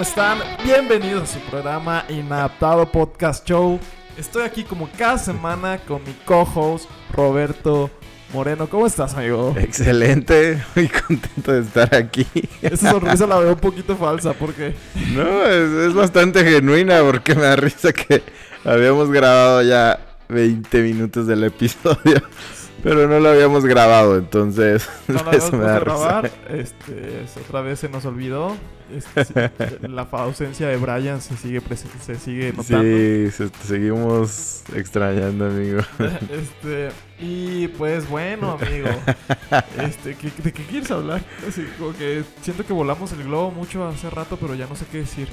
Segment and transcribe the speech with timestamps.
[0.00, 0.38] ¿Cómo están?
[0.64, 3.78] Bienvenidos a su programa Inadaptado Podcast Show.
[4.16, 7.90] Estoy aquí como cada semana con mi co-host Roberto
[8.32, 8.66] Moreno.
[8.66, 9.54] ¿Cómo estás, amigo?
[9.58, 12.26] Excelente, muy contento de estar aquí.
[12.62, 14.74] Esa sonrisa la veo un poquito falsa, ¿por qué?
[15.14, 18.22] No, es, es bastante genuina porque me da risa que
[18.64, 22.22] habíamos grabado ya 20 minutos del episodio.
[22.82, 26.30] Pero no lo habíamos grabado, entonces No la eso me da grabar.
[26.48, 28.56] Este, es- otra vez se nos olvidó.
[28.94, 29.50] Este,
[29.88, 31.60] la ausencia de Brian se sigue,
[32.04, 32.82] se sigue notando.
[32.82, 35.80] Sí, se- seguimos extrañando, amigo.
[36.30, 38.88] Este, y pues bueno, amigo.
[39.78, 41.22] Este, ¿qué- ¿de qué quieres hablar?
[41.46, 44.84] Así, como que siento que volamos el globo mucho hace rato, pero ya no sé
[44.90, 45.28] qué decir.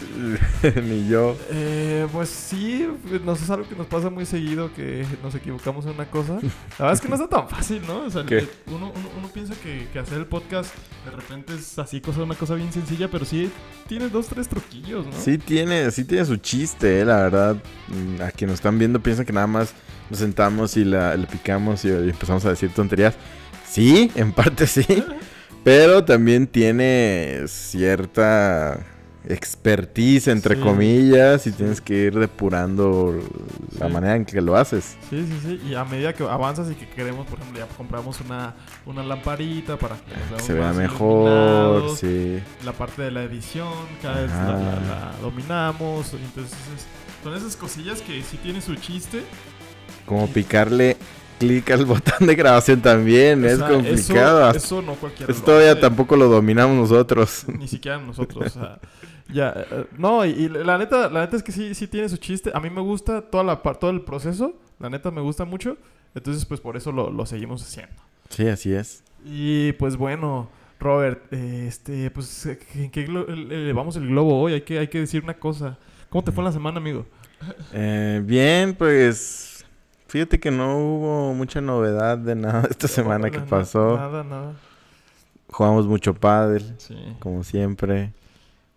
[0.83, 1.37] Ni yo.
[1.51, 2.87] Eh, pues sí,
[3.23, 6.33] nos es algo que nos pasa muy seguido que nos equivocamos en una cosa.
[6.33, 6.39] La
[6.85, 8.01] verdad es que no está tan fácil, ¿no?
[8.05, 8.21] O sea,
[8.67, 10.73] uno, uno piensa que, que hacer el podcast
[11.05, 13.46] de repente es así, cosa, una cosa bien sencilla, pero sí
[13.87, 15.11] tiene dos, tres truquillos, ¿no?
[15.13, 17.55] Sí tiene, sí tiene su chiste, eh, la verdad.
[17.87, 19.73] Mm, A quienes nos están viendo piensan que nada más
[20.09, 23.15] nos sentamos y la, le picamos y, y empezamos a decir tonterías.
[23.69, 24.85] Sí, en parte sí.
[25.63, 28.79] Pero también tiene cierta
[29.29, 33.19] expertise, entre Sí, comillas, y tienes que ir depurando
[33.79, 34.95] la manera en que lo haces.
[35.09, 35.61] Sí, sí, sí.
[35.69, 38.55] Y a medida que avanzas y que queremos, por ejemplo, ya compramos una,
[38.85, 42.39] una lamparita para que nos se vea mejor, sí.
[42.65, 44.51] La parte de la edición, cada vez la, Ajá.
[44.53, 46.13] la- la dominamos.
[46.13, 46.87] Entonces, es-
[47.23, 49.23] son esas cosillas que sí tienen su chiste.
[50.05, 50.95] Como picarle
[51.37, 54.49] clic al botón de grabación también, O es complicado.
[54.49, 55.31] Eso, eso no cualquiera.
[55.31, 57.45] Esto lo tampoco lo dominamos nosotros.
[57.47, 58.55] Ni siquiera nosotros.
[58.55, 58.79] o sea,
[59.31, 62.17] ya, eh, no, y, y la neta, la neta es que sí, sí tiene su
[62.17, 62.51] chiste.
[62.53, 64.55] A mí me gusta toda la todo el proceso.
[64.79, 65.77] La neta me gusta mucho.
[66.15, 68.01] Entonces, pues por eso lo, lo seguimos haciendo.
[68.29, 69.03] Sí, así es.
[69.25, 70.49] Y pues bueno,
[70.79, 74.53] Robert, eh, este, pues, eh, ¿en qué elevamos el globo hoy?
[74.53, 75.77] Hay que, hay que decir una cosa.
[76.09, 77.05] ¿Cómo te fue en la semana, amigo?
[77.73, 79.56] Eh, bien, pues
[80.07, 83.97] fíjate que no hubo mucha novedad de nada esta semana que pasó.
[83.97, 84.53] Nada, nada.
[85.49, 86.95] Jugamos mucho pádel, Sí.
[87.19, 88.13] como siempre.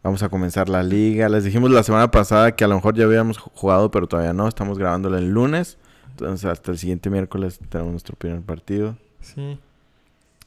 [0.03, 1.29] Vamos a comenzar la liga.
[1.29, 4.33] Les dijimos la semana pasada que a lo mejor ya habíamos ju- jugado, pero todavía
[4.33, 4.49] no.
[4.49, 5.79] Estamos grabándolo el lunes.
[6.11, 8.97] Entonces hasta el siguiente miércoles tenemos nuestro primer partido.
[9.21, 9.59] Sí.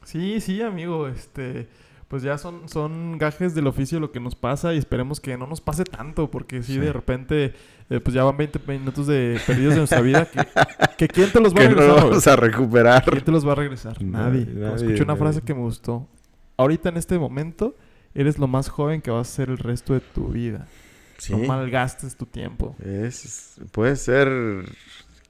[0.03, 1.67] Sí, sí, amigo, este,
[2.13, 5.47] pues ya son, son gajes del oficio lo que nos pasa y esperemos que no
[5.47, 6.79] nos pase tanto, porque si Sí.
[6.79, 7.55] de repente,
[7.89, 10.37] eh, pues ya van 20 minutos de perdidos de nuestra vida, que,
[10.95, 12.03] que ¿quién te los va a Que no regresar?
[12.03, 13.03] vamos a recuperar.
[13.05, 13.99] ¿Quién te los va a regresar?
[14.03, 14.45] Nadie, Nadie.
[14.45, 16.07] Como nadie, Escuché una frase que me gustó.
[16.55, 17.75] Ahorita en este momento,
[18.13, 20.67] eres lo más joven que vas a ser el resto de tu vida.
[21.17, 21.33] Sí.
[21.33, 22.75] No malgastes tu tiempo.
[22.85, 24.29] Es, puede ser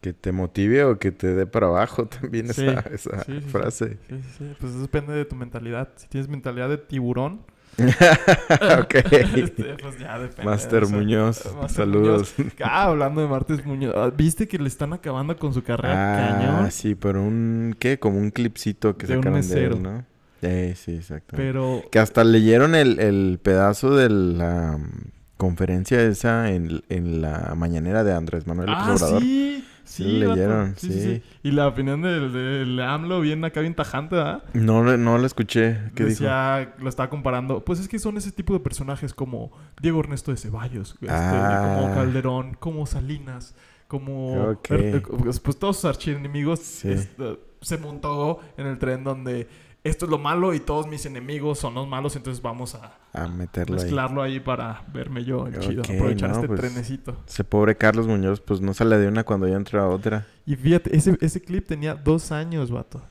[0.03, 3.41] que te motive o que te dé para abajo también Sí, esa, esa sí, sí,
[3.41, 3.49] sí.
[3.49, 3.97] frase.
[4.09, 4.55] Sí, sí, sí.
[4.59, 5.89] Pues eso depende de tu mentalidad.
[5.95, 7.41] Si tienes mentalidad de tiburón,
[7.77, 8.95] ok.
[9.35, 10.43] este, pues ya depende.
[10.43, 12.33] Master Muñoz, Master saludos.
[12.63, 13.93] Ah, hablando de Martes Muñoz.
[13.95, 16.71] ah, ¿Viste que le están acabando con su carrera Ah, cañón?
[16.71, 17.97] sí, por un, ¿qué?
[17.97, 19.75] Como un clipcito que De un sacaron de mesero.
[19.77, 20.05] él, ¿no?
[20.41, 21.35] Sí, sí, exacto.
[21.37, 27.53] Pero Que hasta leyeron el, el pedazo de la mm, conferencia esa en, en la
[27.55, 29.21] mañanera de Andrés Manuel López Ah, Obrador.
[29.21, 29.62] sí.
[29.83, 31.23] Sí leyeron, sí, sí.
[31.43, 34.43] Y la opinión del, del AMLO bien acá, bien tajante, ¿verdad?
[34.53, 35.77] No, le- no lo escuché.
[35.95, 36.23] ¿Qué dijo?
[36.23, 37.63] Decía, lo estaba comparando.
[37.65, 39.51] Pues es que son ese tipo de personajes como
[39.81, 41.75] Diego Ernesto de Ceballos, este, Ah.
[41.81, 43.55] como Calderón, como Salinas,
[43.87, 44.57] como.
[44.69, 46.89] Eh, pues, pues todos sus archienemigos Sí.
[46.91, 49.47] este, se montó en el tren donde
[49.83, 53.27] esto es lo malo y todos mis enemigos son los malos, entonces vamos a A
[53.27, 53.83] meterlo ahí.
[53.83, 55.81] mezclarlo ahí para verme yo el chido.
[55.83, 57.17] Aprovechar no, este pues, trenecito.
[57.27, 60.25] Ese pobre Carlos Muñoz, pues no sale de una cuando ya entra a otra.
[60.45, 63.01] Y fíjate, ese, ese clip tenía dos años, vato.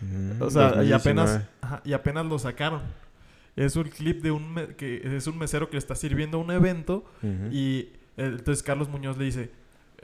[0.00, 0.94] Mm, O sea, y 2019.
[0.94, 2.80] apenas, ajá, y apenas lo sacaron.
[3.56, 7.04] Es un clip de un que es un mesero que le está sirviendo un evento
[7.50, 9.50] y entonces Carlos Muñoz le dice,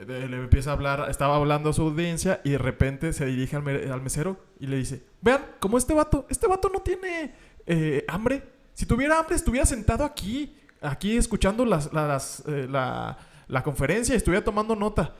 [0.05, 3.63] le empieza a hablar, estaba hablando a su audiencia y de repente se dirige al,
[3.63, 7.33] me- al mesero y le dice, vean, como este vato, este vato no tiene
[7.65, 8.43] eh, hambre.
[8.73, 13.17] Si tuviera hambre estuviera sentado aquí, aquí escuchando las, las, eh, la,
[13.47, 15.13] la conferencia y estuviera tomando nota.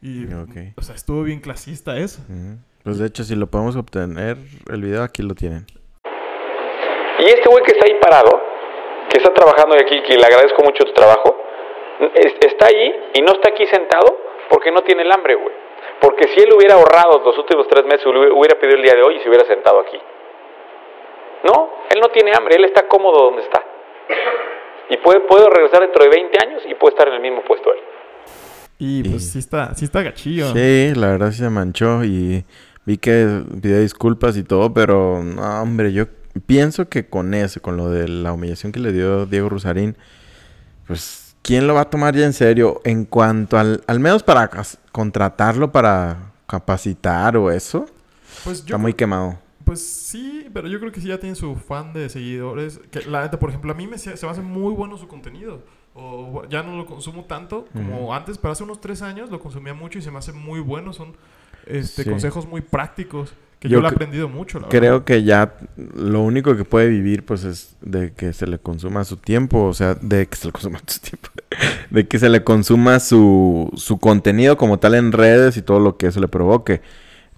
[0.00, 0.56] Y, Ok.
[0.76, 2.22] o sea, estuvo bien clasista eso.
[2.28, 2.56] Ujú.
[2.82, 4.36] Pues de hecho, si lo podemos obtener,
[4.70, 5.66] el video aquí lo tienen.
[7.18, 8.30] Y este güey que está ahí parado,
[9.10, 11.36] que está trabajando aquí, que le agradezco mucho tu trabajo,
[12.40, 14.16] está ahí y no está aquí sentado
[14.48, 15.54] porque no tiene el hambre, güey.
[16.00, 19.02] Porque si él hubiera ahorrado los últimos tres meses, hubiera hubiera pedido el día de
[19.02, 19.98] hoy y se hubiera sentado aquí.
[21.44, 23.62] No, él no tiene hambre, él está cómodo donde está.
[24.90, 27.72] Y puede, puede regresar dentro de 20 años y puede estar en el mismo puesto
[27.72, 27.80] él.
[28.78, 30.52] Y pues Y- sí está, sí está gachillo.
[30.52, 32.44] Sí, la verdad sí se manchó y
[32.84, 36.04] vi que pidió disculpas y todo, pero no, hombre, yo
[36.46, 39.96] pienso que con eso, con lo de la humillación que le dio Diego Rusarín,
[40.86, 42.80] pues, ¿quién lo va a tomar ya en serio?
[42.84, 44.50] En cuanto al, al menos para
[44.92, 47.86] contratarlo para capacitar o eso,
[48.44, 49.38] Pues yo está muy quemado.
[49.64, 52.80] Pues sí, pero yo creo que sí ya tiene su fan de seguidores.
[52.90, 55.62] Que la neta, por ejemplo, a mí me, se me hace muy bueno su contenido.
[55.94, 59.74] O ya no lo consumo tanto como antes, pero hace unos tres años lo consumía
[59.74, 60.92] mucho y se me hace muy bueno.
[60.92, 61.14] Son
[61.66, 62.10] este, Sí.
[62.10, 65.04] consejos muy prácticos que Yo yo, lo he aprendido mucho, la Creo verdad.
[65.04, 65.54] que ya
[65.94, 69.74] lo único que puede vivir, pues, es de que se le consuma su tiempo, o
[69.74, 71.28] sea, de que se le consuma su tiempo,
[71.90, 75.96] de que se le consuma su, su contenido como tal en redes y todo lo
[75.96, 76.82] que eso le provoque.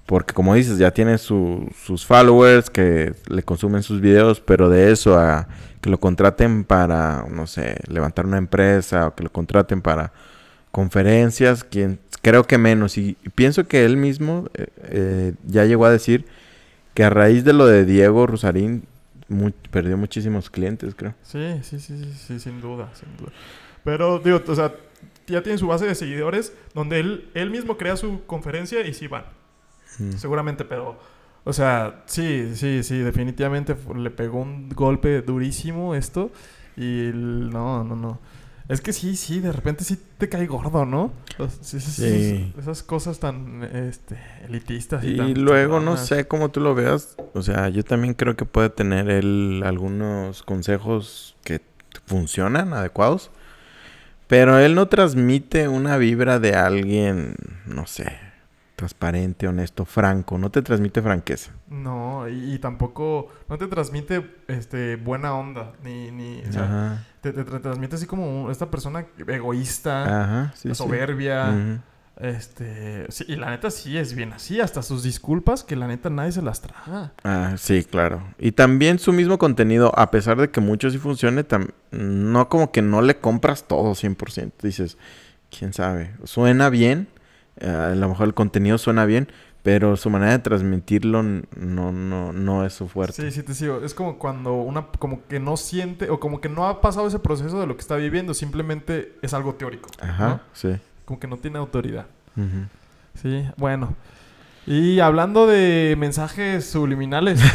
[0.07, 4.93] Porque como dices, ya tiene su- sus followers que le consumen sus videos, pero de
[4.93, 5.49] eso a
[5.81, 10.13] que lo contraten para, no sé, levantar una empresa o que lo contraten para
[10.75, 12.99] conferencias, quien, creo que menos.
[12.99, 16.27] Y, y pienso que él mismo eh, eh, ya llegó a decir
[16.95, 18.83] que a raíz de lo de Diego Rosarín
[19.71, 21.15] perdió muchísimos clientes, creo.
[21.23, 23.31] Sí, sí, sí, sí, sí, sin duda, sin duda.
[23.85, 24.75] Pero, digo, o sea,
[25.29, 29.07] ya tiene su base de seguidores donde él, él mismo crea su conferencia y sí
[29.07, 29.25] van.
[30.01, 30.13] Mm.
[30.13, 30.99] Seguramente, pero,
[31.45, 36.33] o sea, sí, sí, sí, definitivamente le pegó un golpe durísimo esto.
[36.77, 38.19] Y el- no, no, no.
[38.69, 41.13] Es que sí, sí, de repente sí te cae gordo, ¿no?
[41.39, 42.55] Los- sí.
[42.59, 44.19] Esas cosas tan este,
[44.49, 45.05] elitistas.
[45.05, 47.17] Y, Y tan luego, no sé cómo tú lo veas.
[47.35, 51.61] O sea, yo también creo que puede tener él algunos consejos que
[52.07, 53.31] funcionan, adecuados.
[54.29, 57.35] Pero él no transmite una vibra de alguien,
[57.67, 58.19] no sé,
[58.77, 60.37] transparente, honesto, franco.
[60.39, 61.53] No te transmite franqueza.
[61.69, 67.33] No, y, y tampoco, no te transmite este, buena onda, ni, ni, o sea, te,
[67.33, 70.75] te tra- transmite así como esta persona egoísta, Ajá, sí, sí.
[70.75, 71.83] soberbia.
[72.21, 76.11] Este, sí, y la neta sí es bien así, hasta sus disculpas que la neta
[76.11, 77.13] nadie se las traga.
[77.25, 78.23] Ah, sí, claro.
[78.39, 81.45] Y también su mismo contenido, a pesar de que mucho sí funcione,
[81.91, 84.53] no como que no le compras todo 100%.
[84.63, 84.97] Dices,
[85.51, 87.09] quién sabe, suena bien,
[87.61, 89.29] a lo mejor el contenido suena bien,
[89.63, 93.23] pero su manera de transmitirlo no, no, no es su fuerte.
[93.23, 93.81] Sí, sí te sigo.
[93.83, 97.19] Es como cuando una como que no siente o como que no ha pasado ese
[97.19, 99.89] proceso de lo que está viviendo, simplemente es algo teórico.
[100.01, 100.41] Ajá, ¿no?
[100.53, 100.77] sí.
[101.07, 102.07] Como que no tiene autoridad.
[103.21, 103.95] Sí, bueno.
[104.67, 107.39] Y hablando de mensajes subliminales.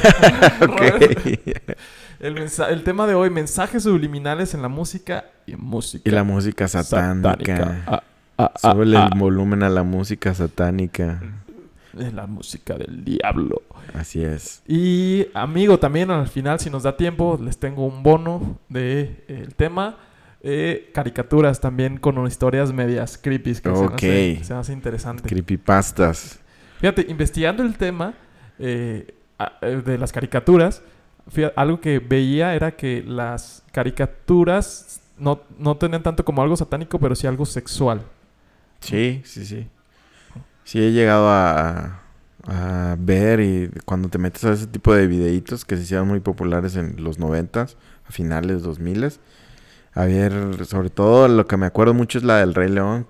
[2.19, 6.07] El, mensa- el tema de hoy, mensajes subliminales en la música y en música.
[6.09, 7.83] y la música satánica.
[7.87, 8.03] Ah,
[8.39, 9.09] ah, Súbele ah.
[9.11, 11.21] el volumen a la música satánica.
[11.97, 13.63] Es la música del diablo.
[13.93, 14.61] Así es.
[14.67, 19.43] Y amigo, también al final, si nos da tiempo, les tengo un bono de eh,
[19.43, 19.97] el tema.
[20.41, 23.55] Eh, caricaturas también con historias medias creepy.
[23.55, 24.43] Que se, me hace, Ok.
[24.43, 25.27] se hace interesante.
[25.27, 26.39] Creepypastas.
[26.79, 28.13] Fíjate, investigando el tema
[28.57, 29.15] eh,
[29.61, 30.81] eh, de las caricaturas,
[31.27, 36.99] fíjate, algo que veía era que las caricaturas no, no tenían tanto como algo satánico,
[36.99, 38.01] pero sí algo sexual.
[38.79, 39.67] Sí, sí, sí.
[40.63, 41.99] Sí he llegado a,
[42.47, 46.19] a ver y cuando te metes a ese tipo de videitos que se hicieron muy
[46.19, 47.75] populares en los noventas,
[48.07, 49.19] a finales dos miles.
[49.93, 53.07] A ver, sobre todo lo que me acuerdo mucho es la del Rey León,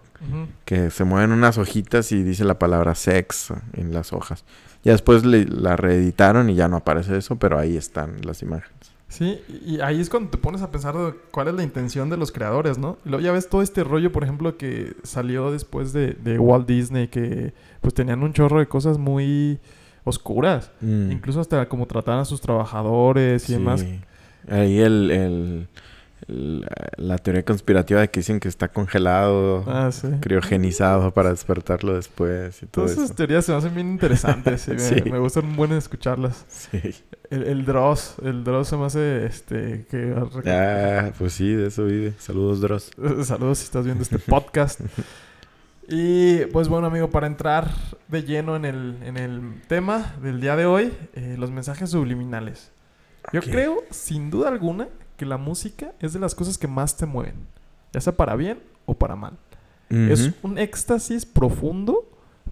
[0.65, 4.43] que se mueven unas hojitas y dice la palabra sex en las hojas.
[4.83, 8.78] Ya después le- la reeditaron y ya no aparece eso, pero ahí están las imágenes.
[9.09, 10.93] Sí, y ahí es cuando te pones a pensar
[11.31, 12.97] cuál es la intención de los creadores, ¿no?
[13.03, 16.67] Y luego ya ves todo este rollo, por ejemplo, que salió después de, de Walt
[16.67, 19.59] Disney, que pues tenían un chorro de cosas muy
[20.03, 20.71] oscuras.
[20.81, 23.81] Mm, Incluso hasta como trataban a sus trabajadores y demás.
[23.81, 23.99] sí.
[24.47, 25.67] Ahí el, el-
[26.27, 29.63] la teoría conspirativa de que dicen que está congelado.
[29.67, 30.07] Ah, sí.
[30.21, 34.79] criogenizado para despertarlo después y todo Todas esas teorías se me hacen bien interesantes me,
[34.79, 35.01] Sí.
[35.09, 36.45] me gustan buen escucharlas.
[36.47, 36.79] Sí.
[37.29, 40.15] El, el Dross, el Dross se me hace este que
[40.47, 42.13] Ah, pues sí, de eso vive.
[42.17, 42.91] Saludos, Dross.
[43.23, 44.81] saludos si estás viendo este podcast.
[45.91, 47.71] Y pues bueno, amigo, para entrar
[48.09, 52.71] de lleno en el, en el tema del día de hoy, eh, los mensajes subliminales.
[53.33, 54.87] Yo creo, sin duda alguna,
[55.19, 57.35] que la música es de las cosas que más te mueven,
[57.91, 59.33] ya sea para bien o para mal.
[59.89, 62.07] Es un éxtasis profundo,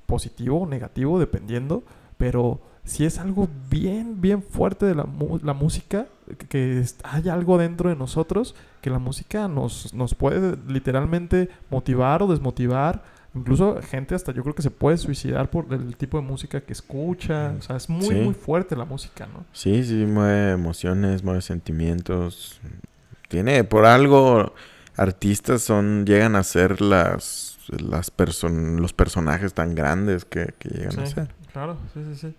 [0.05, 1.83] positivo o negativo, dependiendo,
[2.17, 6.07] pero si es algo bien, bien fuerte de la, música,
[6.37, 12.21] que, que hay algo dentro de nosotros, que la música nos, nos puede literalmente motivar
[12.21, 13.03] o desmotivar.
[13.35, 16.73] Incluso gente hasta yo creo que se puede suicidar por el tipo de música que
[16.73, 17.53] escucha.
[17.59, 18.13] O sea, es muy, Sí.
[18.15, 19.45] muy fuerte la música, ¿no?
[19.53, 22.59] Sí, sí, mueve emociones, mueve sentimientos.
[23.27, 24.53] Tiene, por algo,
[24.95, 30.99] artistas son, llegan a ser las, las person- los personajes tan grandes que, que llegan
[30.99, 31.27] a ser.
[31.53, 32.35] claro, sí, sí, sí.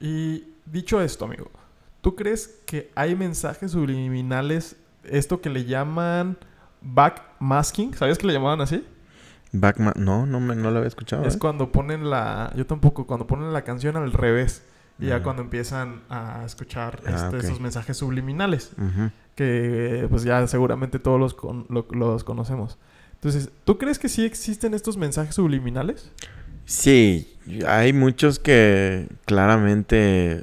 [0.00, 1.50] Y dicho esto, amigo,
[2.00, 6.36] ¿tú crees que hay mensajes subliminales, esto que le llaman
[6.80, 7.94] backmasking?
[7.94, 8.84] ¿Sabías que le llamaban así?
[9.60, 11.24] Backma no, no, me, no lo había escuchado.
[11.24, 11.38] Es ¿eh?
[11.38, 12.52] cuando ponen la...
[12.56, 14.62] Yo tampoco, cuando ponen la canción al revés.
[14.98, 15.22] Y ya Ah.
[15.22, 18.70] cuando empiezan a escuchar Ah, este, esos mensajes subliminales.
[19.34, 22.78] Que pues ya seguramente todos los, con- lo- los conocemos.
[23.14, 26.10] Entonces, ¿tú crees que sí existen estos mensajes subliminales?
[26.64, 27.36] Sí,
[27.66, 30.42] hay muchos que claramente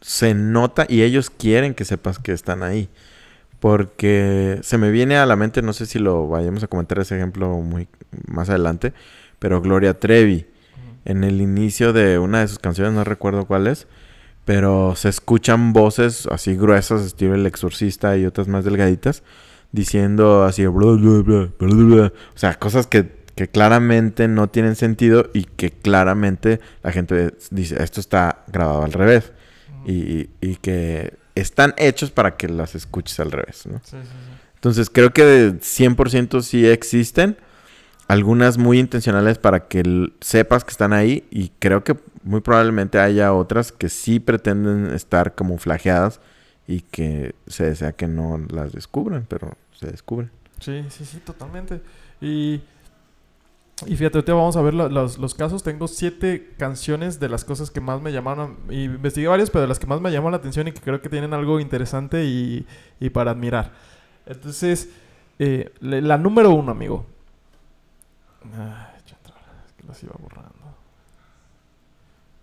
[0.00, 2.88] se nota y ellos quieren que sepas que están ahí.
[3.64, 7.16] Porque se me viene a la mente, no sé si lo vayamos a comentar ese
[7.16, 7.88] ejemplo muy
[8.26, 8.92] más adelante,
[9.38, 10.46] pero Gloria Trevi,
[11.06, 13.86] en el inicio de una de sus canciones, no recuerdo cuál es,
[14.44, 19.22] pero se escuchan voces así gruesas, estilo El Exorcista y otras más delgaditas,
[19.72, 22.06] diciendo así, bla, bla, bla, bla, bla.
[22.34, 27.82] o sea, cosas que, que claramente no tienen sentido y que claramente la gente dice,
[27.82, 29.32] esto está grabado al revés.
[29.86, 33.80] Y, y que están hechos para que las escuches al revés, ¿no?
[33.84, 34.40] Sí, sí, sí.
[34.54, 37.36] Entonces creo que de 100% sí existen.
[38.08, 39.82] Algunas muy intencionales para que
[40.20, 41.26] sepas que están ahí.
[41.30, 46.20] Y creo que muy probablemente haya otras que sí pretenden estar camuflajeadas.
[46.66, 50.30] Y que se desea que no las descubran, pero se descubren.
[50.60, 51.82] Sí, sí, sí, totalmente.
[52.22, 52.62] Y,
[53.86, 55.62] y fíjate, ahorita vamos a ver lo- los, los casos.
[55.62, 58.56] Tengo siete canciones de las cosas que más me llamaron.
[58.68, 60.80] a- y investigué varias, pero de las que más me llamó la atención y que
[60.80, 62.66] creo que tienen algo interesante y,
[63.00, 63.72] y para admirar.
[64.26, 64.88] Entonces,
[65.38, 67.04] eh, le- la número uno, amigo.
[68.56, 70.52] Ay, es que las iba borrando.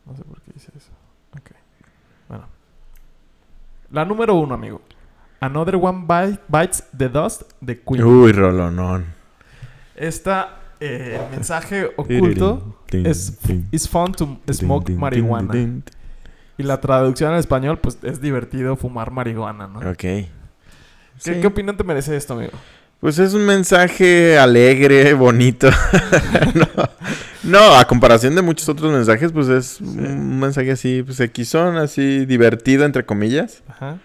[0.05, 0.91] No sé por qué hice eso.
[1.37, 1.51] Ok.
[2.27, 2.45] Bueno.
[3.91, 4.81] La número uno, amigo.
[5.39, 8.03] Another One Bite- Bites the Dust de Queen.
[8.03, 9.05] Uy, Rolonón.
[9.95, 13.37] Esta, eh, el mensaje oculto es
[13.71, 15.53] It's fun to smoke marihuana.
[16.57, 19.79] Y la traducción al español, pues es divertido fumar marihuana, ¿no?
[19.79, 19.97] Ok.
[19.97, 20.27] ¿Qué,
[21.17, 21.33] Sí.
[21.39, 22.53] ¿Qué opinión te merece esto, amigo?
[22.99, 25.69] Pues es un mensaje alegre, bonito.
[26.55, 26.89] no,
[27.43, 32.25] no, a comparación de muchos otros mensajes, pues es un mensaje así, pues equisón, así
[32.25, 33.61] divertido, entre comillas.
[33.67, 33.99] Ajá.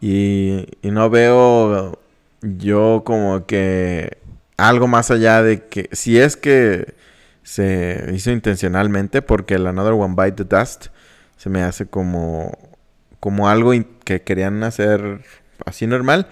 [0.00, 1.98] Y, y no veo
[2.42, 4.17] yo como que
[4.58, 6.94] algo más allá de que, si es que
[7.42, 10.86] se hizo intencionalmente, porque el Another One Bite the Dust
[11.38, 12.52] se me hace como,
[13.20, 13.72] como algo
[14.04, 15.20] que querían hacer
[15.64, 16.26] así normal.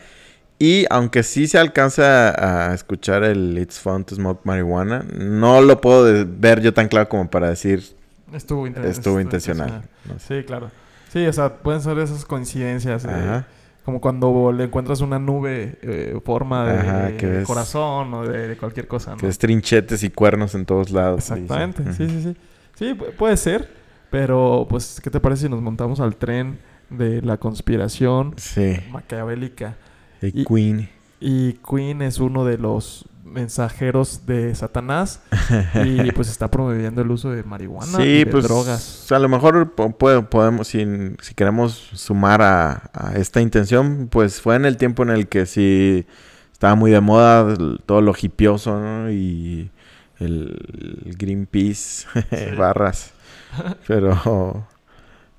[0.58, 5.80] Y aunque sí se alcanza a, escuchar el It's Fun to Smoke Marijuana, no lo
[5.80, 7.96] puedo ver yo tan claro como para decir
[8.32, 9.82] Estuvo, inten- estuvo intencional.
[10.06, 10.40] No sé.
[10.40, 10.70] Sí, claro.
[11.12, 13.04] Sí, o sea, pueden ser esas coincidencias.
[13.04, 13.46] eh, Ajá.
[13.86, 18.48] Como cuando le encuentras una nube eh, forma de Ajá, que ves- corazón o de,
[18.48, 19.16] de cualquier cosa, ¿no?
[19.16, 21.20] Que es trinchetes y cuernos en todos lados.
[21.30, 22.36] Exactamente, sí, sí, sí.
[22.74, 23.70] Sí, pu- puede ser,
[24.10, 26.58] pero pues, ¿qué te parece si nos montamos al tren
[26.90, 28.74] de la conspiración Sí.
[28.90, 29.76] maquiavélica?
[30.20, 30.88] Y Y- Queen.
[31.20, 35.20] Y Queen es uno de los mensajeros de Satanás
[35.84, 39.10] y pues está promoviendo el uso de marihuana y de pues drogas.
[39.12, 40.86] a lo mejor po- puede- podemos, si,
[41.20, 45.44] si queremos sumar a, a esta intención, pues fue en el tiempo en el que
[45.46, 46.06] sí
[46.52, 47.54] estaba muy de moda
[47.84, 49.10] todo lo hipioso, ¿no?
[49.10, 49.70] Y
[50.18, 52.06] el, el Greenpeace,
[52.56, 53.12] barras.
[53.86, 54.66] Pero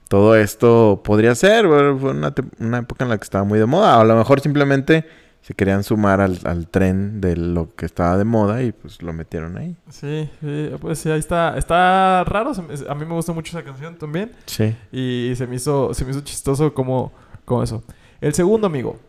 [0.08, 3.66] todo esto podría ser, bueno, fue una, una época en la que estaba muy de
[3.66, 4.00] moda.
[4.00, 5.06] A lo mejor simplemente
[5.42, 9.14] se querían sumar al, al tren de lo que estaba de moda y pues lo
[9.14, 9.76] metieron ahí.
[9.90, 11.58] Sí, sí, pues sí, ahí está.
[11.58, 12.52] Está raro.
[12.56, 14.32] me- A mí me gusta mucho esa canción también.
[14.46, 14.76] Sí.
[14.92, 17.14] Y se me hizo, se me hizo chistoso como,
[17.46, 17.84] como eso.
[18.20, 19.00] El segundo amigo.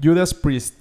[0.00, 0.74] Judas Priest.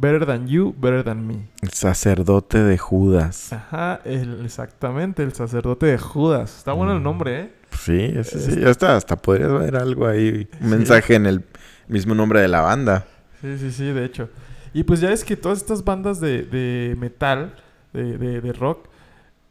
[0.00, 1.48] Better than you, better than me.
[1.60, 3.52] El sacerdote de Judas.
[3.52, 6.58] Ajá, el, exactamente, el sacerdote de Judas.
[6.58, 7.02] Está bueno el Mm.
[7.02, 7.52] nombre, ¿eh?
[7.76, 8.50] Sí, ese sí.
[8.52, 10.48] Este- Hasta, hasta podría haber algo ahí.
[10.60, 10.76] Un Sí.
[10.76, 11.44] mensaje en el
[11.88, 13.06] mismo nombre de la banda.
[13.40, 14.28] Sí, sí, sí, de hecho.
[14.74, 17.54] Y pues ya es que todas estas bandas de, de metal,
[17.92, 18.86] de, de, de rock,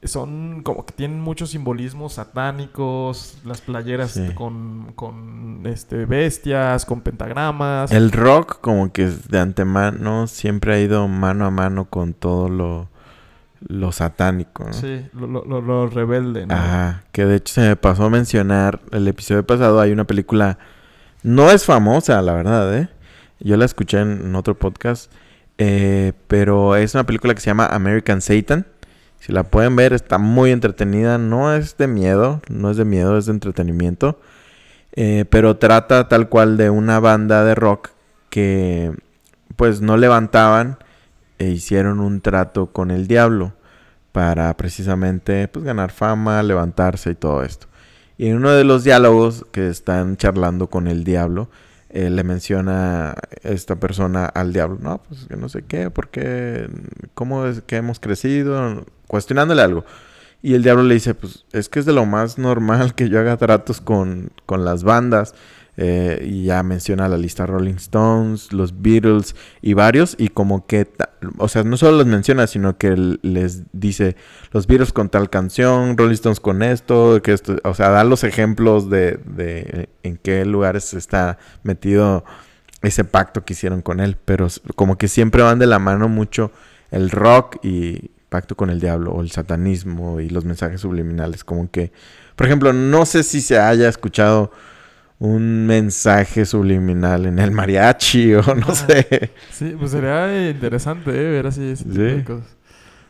[0.03, 4.29] son como que tienen muchos simbolismos satánicos, las playeras Sí.
[4.35, 7.91] con, con este, bestias, con pentagramas.
[7.91, 12.89] El rock, como que de antemano, siempre ha ido mano a mano con todo lo,
[13.67, 14.65] lo satánico.
[14.65, 14.73] ¿no?
[14.73, 16.53] Sí, lo, lo, lo- lo rebelde, ¿no?
[16.53, 19.79] Ajá, que de hecho se me pasó a mencionar el episodio pasado.
[19.79, 20.59] Hay una película,
[21.23, 22.89] no es famosa, la verdad, ¿eh?
[23.39, 25.11] Yo la escuché en, otro podcast,
[25.57, 28.65] eh, pero es una película que se llama American Satan.
[29.19, 31.17] Si la pueden ver, está muy entretenida.
[31.17, 34.19] No es de miedo, no es de miedo, es de entretenimiento.
[34.93, 37.89] Eh, pero trata tal cual de una banda de rock
[38.29, 38.93] que
[39.55, 40.77] pues no levantaban
[41.37, 43.53] e hicieron un trato con el diablo
[44.11, 47.67] para precisamente pues ganar fama, levantarse y todo esto.
[48.17, 51.49] Y en uno de los diálogos que están charlando con el diablo,
[51.89, 56.69] eh, le menciona esta persona al diablo, no, pues que no sé qué, porque,
[57.13, 59.85] cómo es que hemos crecido, cuestionándole algo.
[60.41, 63.19] Y el diablo le dice, pues es que es de lo más normal que yo
[63.19, 65.33] haga tratos con, con las bandas.
[65.79, 70.15] Eh, y ya menciona la lista Rolling Stones, los Beatles y varios.
[70.17, 70.87] Y como que,
[71.37, 74.15] o sea, no solo los menciona, sino que les dice
[74.51, 78.23] los Beatles con tal canción, Rolling Stones con esto, que esto, o sea, da los
[78.23, 82.25] ejemplos de, de en qué lugares está metido
[82.81, 84.17] ese pacto que hicieron con él.
[84.25, 86.51] Pero como que siempre van de la mano mucho
[86.89, 91.43] el rock y pacto con el diablo o el satanismo y los mensajes subliminales.
[91.43, 91.91] Como que,
[92.35, 94.51] por ejemplo, no sé si se haya escuchado
[95.19, 99.31] un mensaje subliminal en el mariachi o no sé.
[99.51, 101.31] Sí, pues sería interesante ¿eh?
[101.31, 102.55] ver así ese tipo de cosas.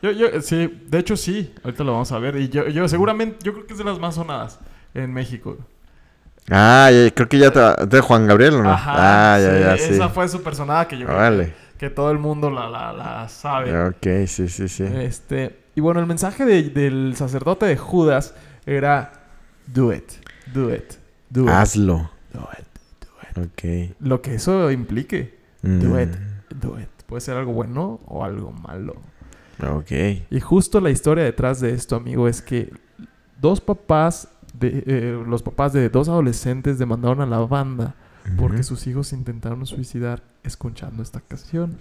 [0.02, 2.38] Yo, yo, sí, de hecho sí, ahorita lo vamos a ver.
[2.38, 4.60] Y yo, yo seguramente, yo creo que es de las más sonadas
[4.94, 5.58] en México.
[6.50, 8.70] Ah, creo que ya te, de Juan Gabriel, ¿no?
[8.70, 9.94] Ajá, ah, ya, ya, sí.
[9.94, 13.78] Esa fue su sonada que yo creo que, todo el mundo la, la, la, sabe.
[13.88, 14.84] Ok, sí, sí, sí.
[14.84, 18.34] Este, y bueno, el mensaje del sacerdote de Judas
[18.66, 19.12] era
[19.68, 20.10] do it,
[20.54, 20.94] do it.
[21.48, 22.10] Hazlo.
[22.34, 22.68] Do it,
[23.02, 23.48] do it.
[23.48, 23.96] Ok.
[24.00, 25.38] Lo que eso implique.
[25.62, 26.00] Do mm.
[26.00, 26.16] it,
[26.56, 26.90] do it.
[27.06, 28.96] Puede ser algo bueno o algo malo.
[29.64, 29.92] Ok.
[30.30, 32.72] Y justo la historia detrás de esto, amigo, es que
[33.40, 37.96] dos papás, de, eh, los papás de dos adolescentes demandaron a la banda
[38.36, 41.78] porque sus hijos intentaron suicidar escuchando esta canción.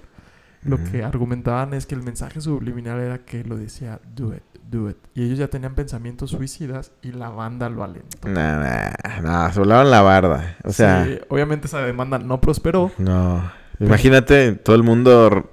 [0.63, 4.91] Lo que argumentaban es que el mensaje subliminal era que lo decía do it, do
[4.91, 4.97] it.
[5.15, 8.29] Y ellos ya tenían pensamientos suicidas y la banda lo alentó.
[8.29, 10.57] Nah, nah, nah, volaron la barda.
[10.65, 11.05] O sea...
[11.05, 12.93] Sí, obviamente esa demanda no prosperó.
[12.99, 13.51] No.
[13.79, 15.51] Imagínate todo el mundo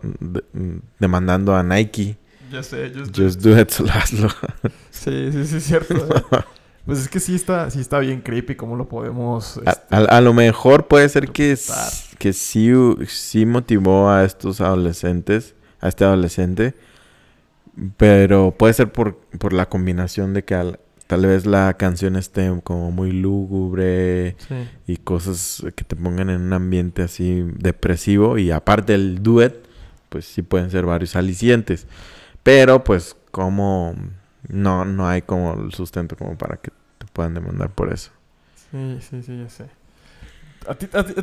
[1.00, 2.18] demandando a Nike.
[2.52, 4.30] Ya sé, just, just do it, solo hazlo.
[4.92, 5.96] Sí, sí, sí, es cierto.
[5.96, 6.40] ¿eh?
[6.86, 9.56] Pues es que sí está, sí está bien creepy cómo lo podemos...
[9.66, 11.58] Este, a, lo mejor puede ser que,
[12.18, 12.74] que sí,
[13.08, 16.76] sí motivó a estos adolescentes, a este adolescente,
[17.98, 22.92] pero puede ser por, por la combinación de que tal vez la canción esté como
[22.92, 24.36] muy lúgubre
[24.88, 29.66] y cosas que te pongan en un ambiente así depresivo y aparte el duet,
[30.10, 31.88] pues sí pueden ser varios alicientes.
[32.44, 33.96] Pero pues como
[34.48, 38.12] no, no hay como el sustento como para que te puedan demandar por eso.
[38.72, 39.66] Sí, sí, sí, ya sé.
[40.68, 41.14] ¿A ti, a ti,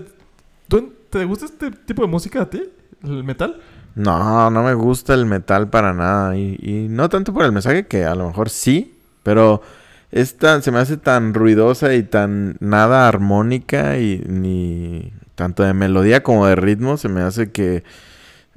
[0.68, 2.62] ¿tú, ¿Te gusta este tipo de música a ti?
[3.02, 3.60] ¿El metal?
[3.94, 6.36] No, no me gusta el metal para nada.
[6.36, 9.62] Y, y no tanto por el mensaje, que a lo mejor sí, pero
[10.10, 16.22] esta se me hace tan ruidosa y tan nada armónica y ni tanto de melodía
[16.22, 16.96] como de ritmo.
[16.96, 17.84] Se me hace que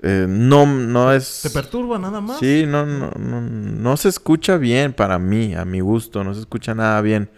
[0.01, 1.41] eh, no, no es...
[1.43, 2.39] ¿Te perturba nada más?
[2.39, 6.41] Sí, no, no, no, no se escucha bien para mí, a mi gusto, no se
[6.41, 7.29] escucha nada bien.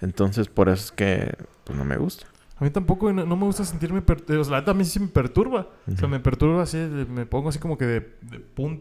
[0.00, 1.34] Entonces por eso es que
[1.64, 2.26] pues, no me gusta.
[2.62, 4.04] A mí tampoco no, me gusta sentirme...
[4.38, 5.66] O sea, a mí sí me perturba.
[5.92, 8.08] O sea, me perturba así, me pongo así como que de,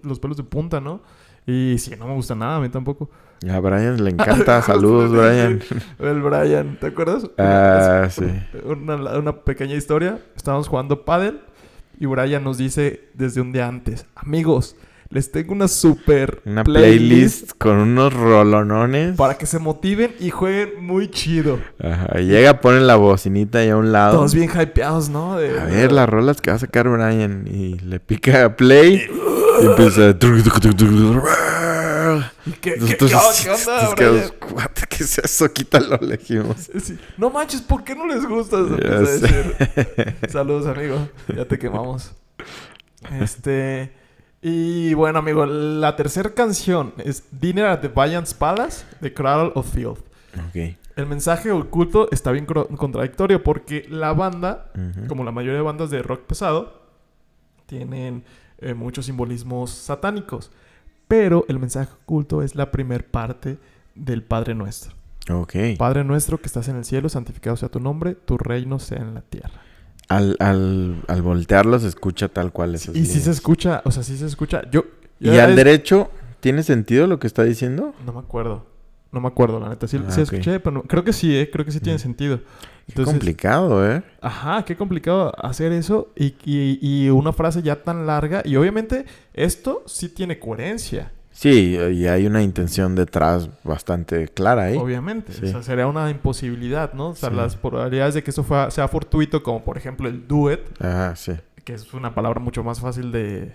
[0.04, 1.02] los pelos de punta, ¿no?
[1.48, 3.10] Y sí, no me gusta nada, a mí tampoco.
[3.50, 4.62] A Brian le encanta.
[4.62, 5.64] Saludos, Brian.
[5.98, 7.28] El Brian, ¿te acuerdas?
[7.40, 8.28] Ah, sí.
[8.66, 10.20] Una, una, pequeña historia.
[10.36, 11.42] Estábamos jugando pádel
[12.00, 14.76] y Brian nos dice desde un día antes, amigos,
[15.12, 20.86] les tengo una super una playlist, con unos rolonones para que se motiven y jueguen
[20.86, 21.60] muy chido.
[21.84, 24.18] Ajá, llega, ponen la bocinita ahí a un lado.
[24.18, 25.34] Todos bien hypeados, ¿no?
[25.34, 29.06] a ver, las rolas que va a sacar Brian y le pica play
[29.62, 30.18] y empieza
[32.60, 35.52] ¿Qué, ¿qué, ¿qué, onda, ¿Qué es eso?
[35.52, 36.72] Quítalo, le dijimos.
[37.18, 38.58] No manches, ¿por qué no les gusta?
[40.30, 41.08] Saludos, amigo.
[41.36, 42.12] Ya te quemamos.
[43.20, 44.01] Este...
[44.42, 49.72] Y bueno, amigo, la tercera canción es Dinner at the Valiant Palace de Cradle of
[49.72, 50.00] Field.
[50.50, 50.78] Ok.
[50.96, 54.72] El mensaje oculto está bien contradictorio porque la banda,
[55.08, 56.82] como la mayoría de bandas de rock pesado,
[57.66, 58.24] tienen
[58.58, 60.52] eh, muchos simbolismos satánicos.
[61.08, 63.58] Pero el mensaje oculto es la primer parte
[63.96, 64.96] del Padre Nuestro.
[65.30, 65.56] Ok.
[65.78, 69.14] Padre Nuestro que estás en el cielo, santificado sea tu nombre, tu reino sea en
[69.14, 69.62] la tierra.
[70.12, 72.90] Al, al, al voltearlo se escucha tal cual es.
[72.90, 74.70] Y si se escucha, o sea, sí se escucha.
[74.70, 74.84] Yo.
[75.20, 77.94] ¿Y al derecho tiene sentido lo que está diciendo?
[78.06, 78.66] No me acuerdo.
[79.12, 79.88] No me acuerdo, la neta.
[79.88, 81.50] Sí, ah, escuché, pero creo que sí, ¿eh?
[81.52, 82.02] Creo que sí tiene mm.
[82.02, 82.40] sentido.
[82.94, 84.04] qué complicado, ¿eh?
[84.22, 88.42] Ajá, qué complicado hacer eso y, y, y una frase ya tan larga.
[88.44, 91.12] Y obviamente esto sí tiene coherencia.
[91.34, 94.78] Sí, y hay una intención detrás bastante clara ahí.
[94.78, 97.10] Obviamente, o sea, sería una imposibilidad, ¿no?
[97.10, 101.16] O sea, las probabilidades de que eso sea fortuito, como por ejemplo el duet, Ajá,
[101.16, 101.32] sí.
[101.64, 103.54] que es una palabra mucho más fácil de,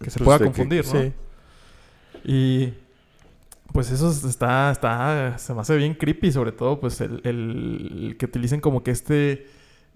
[0.00, 1.00] que se pues pueda confundir, ¿no?
[1.02, 1.12] Sí.
[2.24, 2.74] Y
[3.72, 8.16] Pues eso está, está, se me hace bien creepy, sobre todo, pues el, el- el
[8.18, 9.46] que utilicen como que este,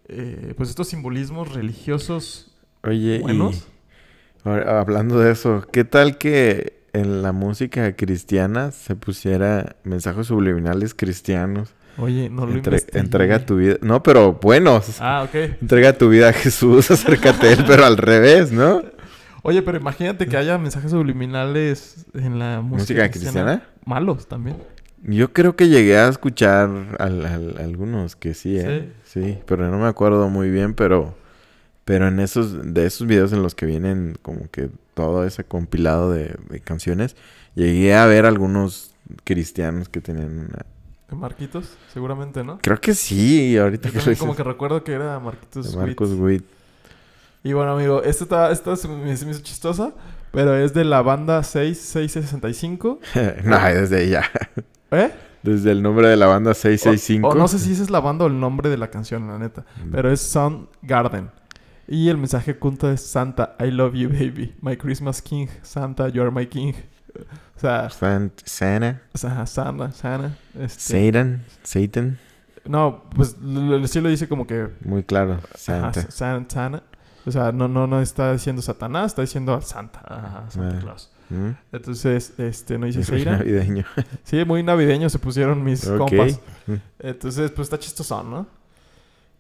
[0.09, 3.69] eh, pues estos simbolismos religiosos Oye, buenos.
[4.45, 10.95] y hablando de eso, ¿qué tal que en la música cristiana se pusiera mensajes subliminales
[10.95, 11.75] cristianos?
[11.99, 13.77] Oye, no lo Entre- entrega tu vida.
[13.81, 15.01] No, pero buenos.
[15.01, 15.35] Ah, ok.
[15.63, 18.83] Entrega tu vida a Jesús, acércate a él, pero al revés, ¿no?
[19.43, 23.63] Oye, pero imagínate que haya mensajes subliminales en la música, ¿Música cristiana?
[23.85, 24.57] Malos también.
[25.03, 28.93] Yo creo que llegué a escuchar al- al- algunos que sí, ¿eh?
[29.05, 29.39] Sí.
[29.47, 31.15] pero no me acuerdo muy bien, pero...
[31.85, 32.75] Pero en esos...
[32.75, 37.17] De esos videos en los que vienen como que todo ese compilado de, de canciones,
[37.55, 40.65] llegué a ver algunos cristianos que tenían una...
[41.11, 42.59] Marquitos, seguramente, ¿no?
[42.63, 46.45] Creo que sí, ahorita Yo que como que recuerdo que era Marquitos de Marcos Witt.
[47.45, 49.93] Y bueno, amigo, esta, está, esta se me, hizo chistosa,
[50.33, 52.99] pero es de la banda 6665.
[53.45, 54.25] no, desde ya.
[54.91, 55.13] ¿Eh?
[55.43, 57.29] Desde el nombre de la banda 665.
[57.29, 59.29] O, o no sé si esa es la banda o el nombre de la canción,
[59.29, 59.61] la neta.
[59.85, 59.91] Mm.
[59.93, 61.31] Pero es Soundgarden.
[61.89, 64.55] Y el mensaje oculto es Santa, I love you, baby.
[64.61, 65.47] My Christmas King.
[65.63, 66.73] Santa, you are my king.
[67.57, 70.37] O sea, Sant- Santa, Santa.
[70.61, 72.19] este, Satan, Satan.
[72.67, 73.37] no, pues
[73.91, 76.03] sí lo dice como que Muy claro, Ajá, Santa.
[76.11, 76.83] San- Santa.
[77.25, 80.01] O sea, no, no, no está diciendo Satanás, está diciendo Santa.
[80.07, 80.81] Ajá, Santa Ah.
[80.81, 81.11] Claus.
[81.31, 81.51] ¿Mm?
[81.73, 83.39] Entonces, este, no dice Es muy Seira.
[83.39, 83.85] navideño.
[84.23, 85.97] Sí, muy navideño se pusieron mis Ok.
[85.99, 86.41] compas.
[86.67, 86.75] Mm.
[87.01, 88.47] Entonces, pues está chistoso, ¿no?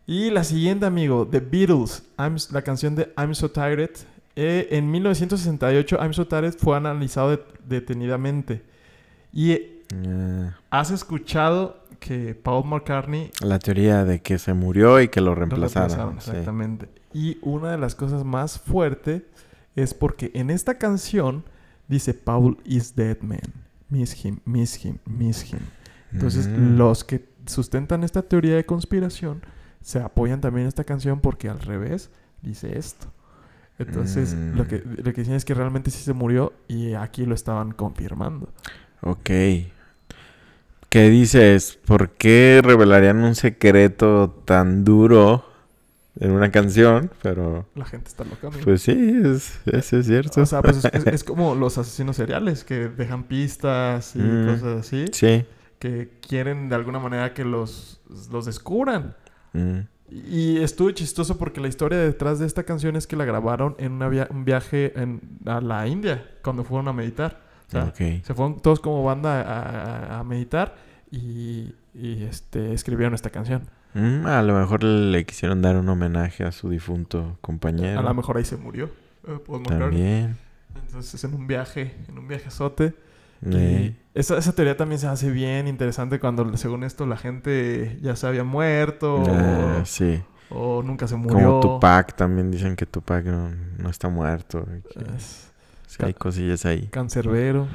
[0.06, 3.90] Y la siguiente, amigo, The Beatles, I'm- la canción de I'm So Tired.
[4.36, 8.62] Eh, en 1968, I'm So Tired fue analizado de- detenidamente.
[9.32, 15.08] Y eh, Ah, has escuchado que Paul McCartney la teoría de que se murió y
[15.08, 16.20] que lo lo reemplazaron.
[16.20, 16.30] sí.
[16.30, 16.88] Exactamente.
[17.14, 19.22] Y una de las cosas más fuertes
[19.74, 21.44] es porque en esta canción
[21.88, 23.40] dice Paul is dead man.
[23.88, 25.60] Miss him, miss him, miss him.
[26.12, 26.76] Entonces, Mm.
[26.76, 29.42] los que sustentan esta teoría de conspiración
[29.82, 32.10] se apoyan también en esta canción porque al revés
[32.42, 33.06] dice esto.
[33.78, 34.56] Entonces, Mm.
[34.56, 37.72] lo, que, lo que dicen es que realmente sí se murió y aquí lo estaban
[37.72, 38.48] confirmando.
[39.02, 39.30] Ok.
[40.88, 41.78] ¿Qué dices?
[41.84, 45.44] ¿Por qué revelarían un secreto tan duro
[46.18, 47.10] en una canción?
[47.22, 48.46] Pero, La gente está loca.
[48.48, 48.62] amigo.
[48.64, 48.92] pues sí,
[49.24, 50.40] es, eso es cierto.
[50.40, 54.46] o sea, pues es, es- es como los asesinos seriales que dejan pistas y Mm.
[54.46, 55.04] cosas así.
[55.12, 55.44] sí.
[55.78, 58.00] que quieren de alguna manera que los,
[58.32, 59.14] los descubran.
[59.56, 59.88] Mm.
[60.32, 63.92] Y estuvo chistoso porque la historia detrás de esta canción es que la grabaron en
[63.92, 67.40] una via- un viaje en, a la India, cuando fueron a meditar.
[67.66, 67.86] O sea,
[68.24, 69.62] se fueron todos como banda a,
[70.16, 70.76] a- a meditar
[71.10, 73.62] y, y, este, escribieron esta canción.
[73.94, 77.98] Mm, a lo mejor le quisieron dar un homenaje a su difunto compañero.
[77.98, 78.90] A lo mejor ahí se murió.
[79.26, 79.38] eh.
[79.66, 80.36] También.
[80.86, 82.94] Entonces en un viaje, en un viajezote.
[83.52, 88.16] Eh, esa, esa teoría también se hace bien interesante cuando según esto la gente ya
[88.16, 90.22] se había muerto ah, o- sí.
[90.48, 91.36] o, nunca se murió.
[91.36, 94.66] Como Tupac también dicen que Tupac no, no está muerto.
[94.76, 95.50] y que Es
[95.86, 96.88] sí hay cosillas ahí.
[96.88, 97.68] cancerbero.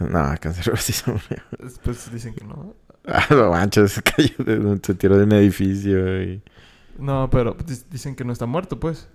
[0.00, 1.42] No, cáncer sí se murió.
[1.62, 2.74] Después dicen que no.
[3.06, 6.42] Ah, no manches, se cayó, de- se tiró de un edificio y...
[6.98, 9.08] No, pero di- dicen que no está muerto, pues.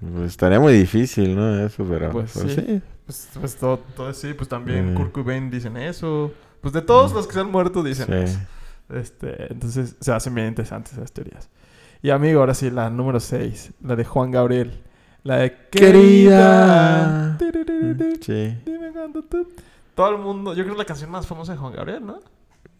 [0.00, 1.58] Pues estaría muy difícil, ¿no?
[1.66, 2.10] Eso, pero...
[2.10, 2.62] Pues pues sí.
[2.66, 2.82] sí.
[3.10, 4.96] Pues, pues todo, todo sí, pues también Mm.
[4.96, 6.32] Kurt Cobain dicen eso.
[6.60, 8.12] Pues de todos los que se han muerto dicen Sí.
[8.14, 8.38] eso.
[8.94, 11.48] Este, entonces se hacen bien interesantes esas teorías.
[12.02, 14.82] Y amigo, ahora sí, la número 6, la de Juan Gabriel.
[15.22, 17.36] La de Querida.
[17.38, 18.16] Querida.
[18.20, 18.56] Sí.
[18.64, 19.48] Dime cuándo tú-
[19.94, 22.20] Todo el mundo, yo creo que es la canción más famosa de Juan Gabriel, ¿no?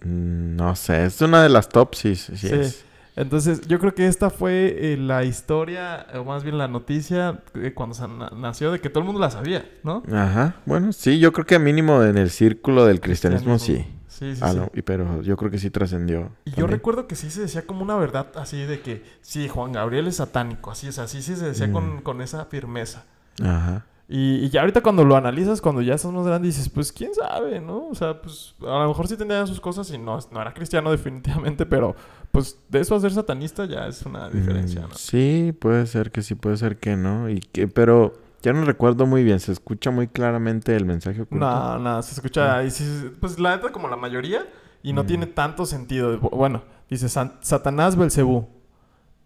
[0.04, 2.48] Mm, No sé, es una de las top, sí, sí Sí.
[2.48, 2.84] es.
[3.16, 7.72] Entonces, yo creo que esta fue eh, la historia, o más bien la noticia, eh,
[7.74, 10.02] cuando se na- nació, de que todo el mundo la sabía, ¿no?
[10.12, 13.84] Ajá, bueno, sí, yo creo que mínimo en el círculo del cristianismo, sí.
[14.08, 14.58] Sí, sí, Ah, sí.
[14.58, 16.30] no, y- pero yo creo que sí trascendió.
[16.44, 19.72] Y yo recuerdo que sí se decía como una verdad así de que sí, Juan
[19.72, 21.72] Gabriel es satánico, así, o sea, sí, sí se decía Mm.
[21.72, 23.04] con, con esa firmeza.
[23.42, 23.86] Ajá.
[24.12, 27.14] Y, y ya ahorita cuando lo analizas, cuando ya estás más grande, dices, pues quién
[27.14, 27.86] sabe, ¿no?
[27.86, 30.90] O sea, pues a lo mejor sí tendría sus cosas y no, no era cristiano
[30.90, 31.94] definitivamente, pero
[32.32, 34.94] pues de eso a ser satanista ya es una diferencia, Mm, ¿no?
[34.94, 37.28] Sí, puede ser que sí, puede ser que no.
[37.28, 39.40] Y que, pero ya no recuerdo muy bien.
[39.40, 41.44] Se escucha muy claramente el mensaje oculto.
[41.44, 42.84] No, no, se escucha ahí, sí,
[43.20, 44.46] pues la neta como la mayoría
[44.82, 45.06] y no Mm.
[45.06, 46.18] tiene tanto sentido.
[46.20, 48.46] Bu- Bueno, dice San- Satanás Belcebú.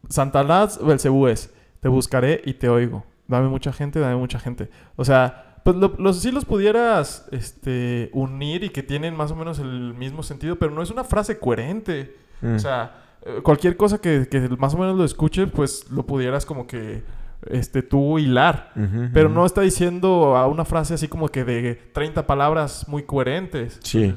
[0.09, 3.05] Satanás Belcebú es, te buscaré y te oigo.
[3.29, 4.69] Dame mucha gente, dame mucha gente.
[4.97, 9.37] O sea, pues lo- los, sí los pudieras este, unir y que tienen más o
[9.37, 12.17] menos el mismo sentido, pero no es una frase coherente.
[12.41, 12.55] Mm.
[12.55, 16.47] O sea, eh, cualquier cosa que, que más o menos lo escuches, pues lo pudieras
[16.47, 17.03] como que
[17.47, 18.73] este, tú hilar.
[19.13, 23.79] Pero no está diciendo a una frase así como que de 30 palabras muy coherentes.
[23.83, 24.15] Sí.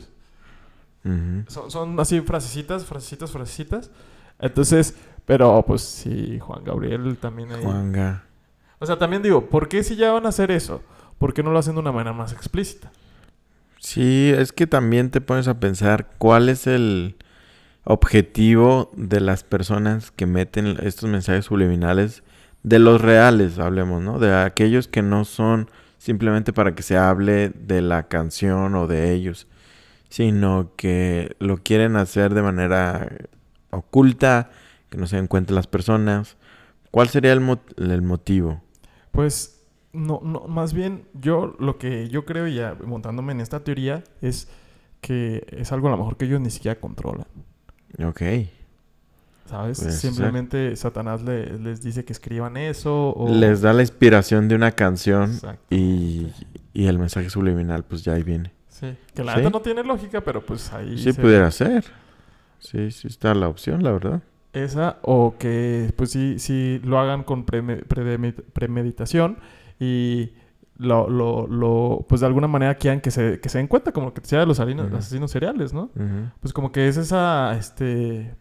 [1.03, 3.91] Entonces, son, son así frasecitas, frasecitas, frasecitas.
[4.39, 7.63] Entonces, pero pues sí, Juan Gabriel también ahí.
[7.63, 8.23] Juanga.
[8.80, 10.82] O sea, también digo, ¿por qué si ya van a hacer eso?
[11.17, 12.91] ¿Por qué no lo hacen de una manera más explícita?
[13.80, 17.15] Sí, es que también te pones a pensar cuál es el
[17.89, 22.23] objetivo de las personas que meten estos mensajes subliminales
[22.63, 24.19] de los reales, hablemos, ¿no?
[24.19, 29.13] De aquellos que no son simplemente para que se hable de la canción o de
[29.13, 29.47] ellos,
[30.10, 33.10] sino que lo quieren hacer de manera
[33.69, 34.50] oculta,
[34.89, 36.36] que no se den cuenta las personas.
[36.91, 38.62] ¿Cuál sería el, mo- el motivo?
[39.12, 44.04] Pues, no, no, más bien, yo lo que yo creo, ya montándome en esta teoría,
[44.21, 44.50] es
[45.00, 47.28] que es algo a lo mejor que ellos ni siquiera controlan.
[48.03, 48.21] Ok.
[49.45, 49.79] ¿Sabes?
[49.79, 50.12] Puede ser.
[50.12, 53.29] Simplemente Satanás le- les dice que escriban eso o...
[53.33, 55.31] Les da la inspiración de una canción
[55.69, 56.27] y,
[56.73, 58.51] y el mensaje subliminal, pues ya ahí viene.
[58.67, 58.93] Sí.
[59.15, 59.38] Que la Sí.
[59.39, 60.97] neta no tiene lógica, pero pues ahí...
[60.97, 61.86] Sí, se- pudiera ser.
[62.60, 64.21] Sí, sí está la opción, la verdad.
[64.51, 69.38] Esa o que pues sí, sí lo hagan con premeditación
[69.79, 70.31] y
[70.77, 74.13] lo, lo, lo, pues de alguna manera quieran que se, que se den cuenta, como
[74.13, 75.89] que sea de los asesinos, asesinos seriales, ¿no?
[76.39, 78.33] Pues como que es esa, este,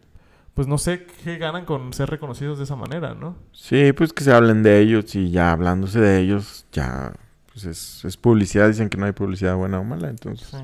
[0.53, 3.35] pues no sé qué ganan con ser reconocidos de esa manera, ¿no?
[3.51, 7.13] Sí, pues que se hablen de ellos y ya hablándose de ellos, ya
[7.51, 8.67] pues es, es publicidad.
[8.67, 10.47] Dicen que no hay publicidad buena o mala, entonces.
[10.47, 10.57] Sí.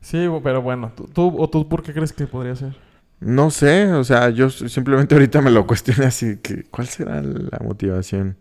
[0.00, 2.76] Sí, pero bueno, ¿tú, tú- o tú por qué crees que podría ser?
[3.20, 7.58] No sé, o sea, yo simplemente ahorita me lo cuestioné así que ¿cuál será la
[7.64, 8.36] motivación?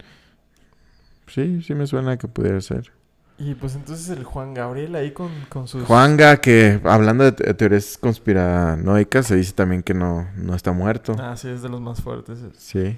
[1.27, 2.91] Sí, sí me suena que pudiera ser.
[3.39, 5.83] Y pues entonces el Juan Gabriel ahí con, con sus...
[5.83, 11.15] Juanga, que hablando de te- teorías conspiranoicas, se dice también que no, no está muerto.
[11.19, 12.39] Ah, sí, es de los más fuertes.
[12.41, 12.97] es- Sí.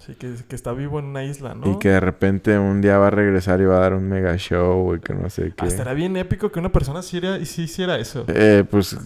[0.00, 1.70] Sí, que, que está vivo en una isla, ¿no?
[1.72, 4.36] Y que de repente un día va a regresar y va a dar un mega
[4.36, 5.54] show y que no sé qué.
[5.64, 8.24] Ah, estará bien épico que una persona sí, era- sí hiciera eso.
[8.28, 8.96] Eh, pues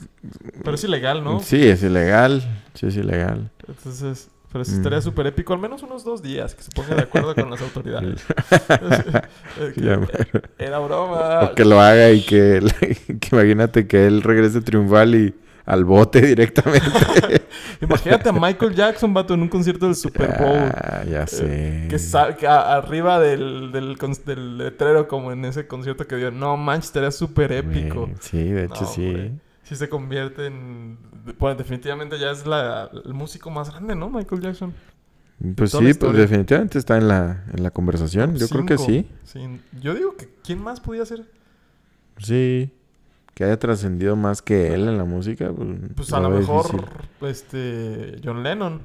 [0.63, 1.41] Pero es ilegal, ¿no?
[1.41, 2.43] sí, es ilegal.
[2.75, 3.51] Sí, es ilegal.
[3.67, 5.03] Entonces, pero sí estaría Mm.
[5.03, 8.23] súper épico, al menos unos dos días, que se ponga de acuerdo con las autoridades.
[9.75, 9.99] Que
[10.65, 11.41] era broma.
[11.45, 12.61] O que lo haga y que,
[13.21, 15.35] que imagínate que él regrese triunfal y
[15.65, 16.89] al bote directamente.
[17.81, 20.59] Imagínate a Michael Jackson, vato, en un concierto del Super Bowl.
[20.75, 21.45] Ah, ya sé.
[21.49, 26.17] Eh, que, sa- que a- arriba del, del, del letrero, como en ese concierto que
[26.17, 26.31] dio.
[26.33, 28.11] No, manches, estaría súper épico.
[28.21, 29.07] Sí, de hecho No, sí.
[29.07, 29.33] hombre.
[29.63, 30.99] Si se convierte en...
[31.39, 34.11] Bueno, definitivamente ya es la, el músico más grande, ¿no?
[34.11, 34.75] Michael Jackson.
[35.57, 38.37] Pues sí, pues definitivamente está en la, en la conversación.
[38.37, 39.09] Yo creo que sí.
[39.25, 39.61] Sí.
[39.81, 41.25] Yo digo que ¿quién más podía ser?
[42.19, 42.71] Sí.
[43.35, 45.51] Que haya trascendido más que él en la música.
[45.53, 46.89] Pues, Pues a lo mejor, difícil.
[47.23, 48.83] este, John Lennon.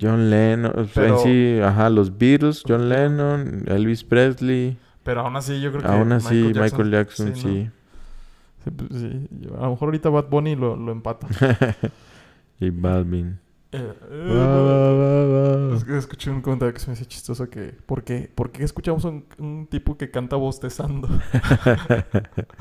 [0.00, 0.72] John Lennon.
[0.72, 4.78] pues, Pero- En sí, ajá, los Beatles, John Lennon, Elvis Presley.
[5.04, 7.40] Pero aún así yo creo que Aún así, Michael Jackson, sí.
[7.42, 7.70] Sí,
[8.76, 9.28] pues, sí.
[9.58, 11.26] A lo mejor ahorita Bad Bunny lo, lo empata.
[12.58, 13.38] J Balvin.
[13.72, 17.74] Eh, eh, es que escuché un comentario que se me hizo chistoso que...
[17.84, 18.30] ¿Por qué?
[18.34, 21.08] ¿Por qué escuchamos un, un tipo que canta bostezando?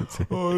[0.10, 0.24] Sí.
[0.30, 0.52] Oh.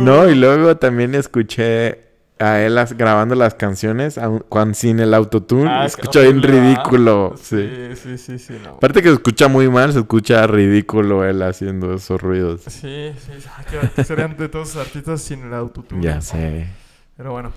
[0.00, 2.09] No, y luego también escuché
[2.40, 5.68] a él as- grabando las canciones aun- cuan- sin el autotune.
[5.70, 7.34] Ah, escucha bien ridículo.
[7.40, 7.68] Sí.
[7.94, 8.70] Sí, sí, sí, sí, no.
[8.70, 12.62] Aparte que se escucha muy mal, se escucha ridículo él haciendo esos ruidos.
[12.66, 16.02] Sí, sí, ah, ¿qué, qué serían de todos los artistas sin el autotune?
[16.02, 16.66] Ya sé.
[17.16, 17.52] Pero bueno.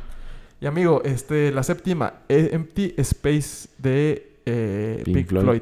[0.62, 5.44] Y amigo, este, la séptima, eh, Empty Space de eh, Pink Pink, Floyd.
[5.46, 5.62] Floyd.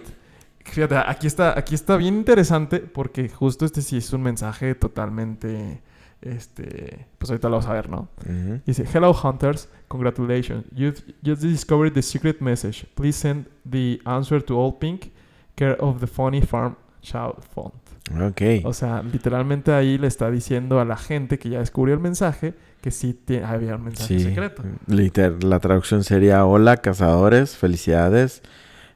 [0.63, 5.81] Fíjate, aquí está, aquí está bien interesante porque justo este sí es un mensaje totalmente,
[6.21, 8.07] este, pues ahorita lo vamos a ver, ¿no?
[8.25, 8.61] Ujú.
[8.65, 10.65] Dice, Hello Hunters, congratulations.
[10.75, 12.85] You've just discovered the secret message.
[12.95, 15.11] Please send the answer to all pink,
[15.55, 17.73] care of the funny farm child font.
[18.21, 18.41] Ok.
[18.65, 22.53] O sea, literalmente ahí le está diciendo a la gente que ya descubrió el mensaje
[22.81, 24.23] que sí había un mensaje Sí.
[24.25, 24.63] secreto.
[24.87, 28.41] Liter- la traducción sería: Hola, cazadores, felicidades.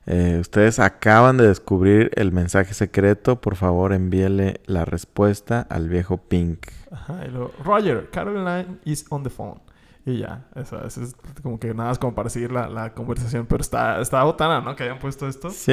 [0.07, 3.41] Eh, ustedes acaban de descubrir el mensaje secreto.
[3.41, 6.67] Por favor, envíele la respuesta al viejo Pink.
[6.91, 9.59] Ajá, y luego, Roger, Caroline is on the phone.
[10.07, 13.47] Y ya, eso, eso es como que nada más como para seguir la, la conversación.
[13.47, 14.75] Pero está, está botana, ¿no?
[14.75, 15.49] Que hayan puesto esto.
[15.49, 15.71] Sí,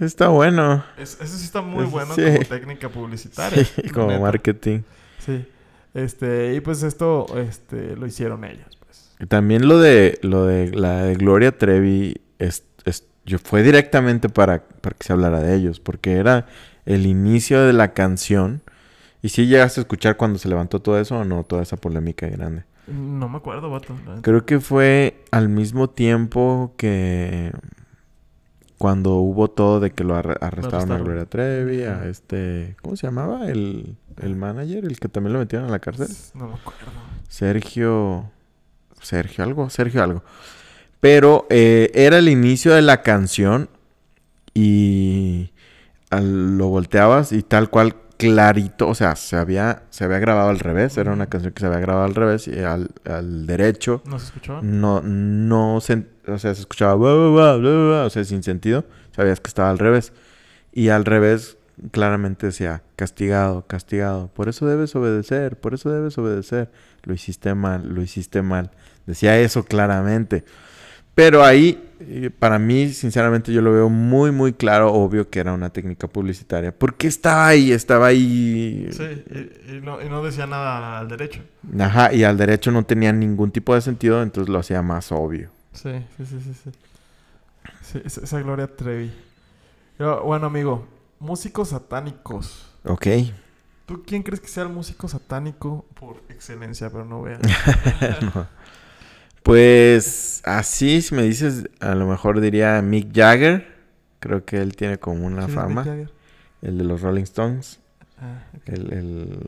[0.00, 0.84] está bueno.
[0.96, 2.22] Es- eso sí está muy bueno sí.
[2.22, 3.64] como técnica publicitaria.
[3.82, 4.20] Sí, como neta.
[4.20, 4.82] marketing.
[5.18, 5.44] Sí.
[5.94, 9.14] Este, y pues esto este, lo hicieron ellos, pues.
[9.18, 12.71] Y también lo de lo de la de Gloria Trevi es, es-
[13.24, 16.46] yo fue directamente para, para que se hablara de ellos, porque era
[16.86, 18.62] el inicio de la canción.
[19.22, 21.44] ¿Y si llegaste a escuchar cuando se levantó todo eso o no?
[21.44, 22.64] Toda esa polémica grande.
[22.88, 23.94] No me acuerdo, vato.
[24.22, 27.52] Creo que fue al mismo tiempo que
[28.78, 30.98] cuando hubo todo de que lo arre- arrestaron a.
[30.98, 33.46] Gloria Trevi, a este, ¿cómo se llamaba?
[33.46, 36.08] El, el manager, el que también lo metieron a la cárcel.
[36.34, 36.80] No me acuerdo.
[37.28, 38.30] Sergio.
[39.00, 40.22] Sergio algo, Sergio algo.
[41.02, 43.68] Pero eh, era el inicio de la canción
[44.54, 45.50] y
[46.10, 50.60] al- lo volteabas y tal cual clarito, o sea, se había, se había grabado al
[50.60, 54.18] revés, era una canción que se había grabado al revés y al, al derecho ¿No
[54.20, 54.60] se escuchó?
[54.62, 58.84] no, no se, o sea, se escuchaba, o sea, sin sentido,
[59.16, 60.12] sabías que estaba al revés.
[60.72, 61.56] Y al revés
[61.90, 66.70] claramente decía, castigado, castigado, por eso debes obedecer, por eso debes obedecer.
[67.02, 68.70] Lo hiciste mal, lo hiciste mal.
[69.06, 70.44] Decía eso claramente.
[71.14, 75.52] Pero ahí, eh, para mí, sinceramente, yo lo veo muy, muy claro, obvio que era
[75.52, 76.76] una técnica publicitaria.
[76.76, 78.88] Porque estaba ahí, estaba ahí.
[78.92, 81.42] Sí, y, y no, y no decía nada al derecho.
[81.78, 85.50] Ajá, y al derecho no tenía ningún tipo de sentido, entonces lo hacía más obvio.
[85.72, 86.54] Sí, sí, sí, sí.
[86.64, 86.70] sí.
[87.82, 89.12] Sí, esa, esa Gloria Trevi.
[89.98, 90.86] Pero, bueno, amigo,
[91.20, 92.66] músicos satánicos.
[92.84, 93.06] Ok.
[93.86, 96.90] ¿Tú quién crees que sea el músico satánico por excelencia?
[96.90, 97.40] Pero no veas.
[98.34, 98.46] No.
[99.42, 103.66] Pues así, si me dices, a lo mejor diría Mick Jagger.
[104.20, 105.84] Creo que él tiene como una ¿Quién es Mick fama.
[105.84, 106.10] Jagger?
[106.62, 107.80] El de los Rolling Stones.
[108.18, 108.44] Ah.
[108.66, 109.38] El, el,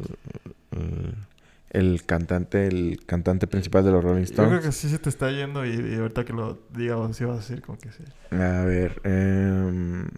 [0.73, 1.15] el,
[1.71, 4.65] el cantante, el cantante principal de los Rolling Yo creo Stones.
[4.65, 7.41] que sí se te está yendo y, y ahorita que lo diga, sí vas a
[7.41, 8.03] decir como que sí.
[8.33, 10.09] A ver, em,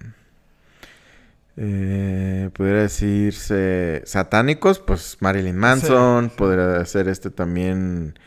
[1.59, 6.35] eh, podría decirse satánicos, pues Marilyn Manson, sí.
[6.37, 8.19] podría ser este también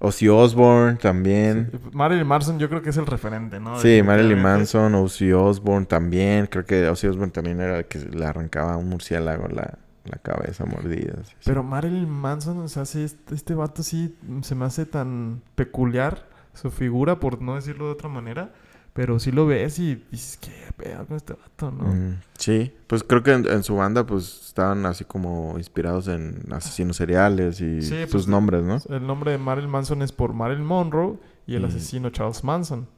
[0.00, 1.70] Ozzy Osbourne también.
[1.72, 3.80] Sí, Marilyn Manson yo creo que es el referente, ¿no?
[3.80, 4.40] Sí, Marilyn.
[4.40, 6.46] Manson, Ozzy Osbourne también.
[6.46, 10.18] Creo que Ozzy Osbourne también era el que le arrancaba a un murciélago la, la
[10.18, 11.14] cabeza mordida.
[11.20, 11.34] así.
[11.44, 16.26] Pero Marilyn Manson, o sea, sí, este, este vato sí se me hace tan peculiar
[16.54, 18.52] su figura, por no decirlo de otra manera.
[18.98, 21.84] Pero sí lo ves y dices, ¿qué pedo con este vato, no?
[21.84, 26.40] Mm, sí, pues creo que en, en su banda pues estaban así como inspirados en
[26.50, 28.80] asesinos seriales y Sí, sus pues, nombres, ¿no?
[28.92, 31.66] El nombre de Marilyn Manson es por Marilyn Monroe y el Mm.
[31.66, 32.88] asesino Charles Manson.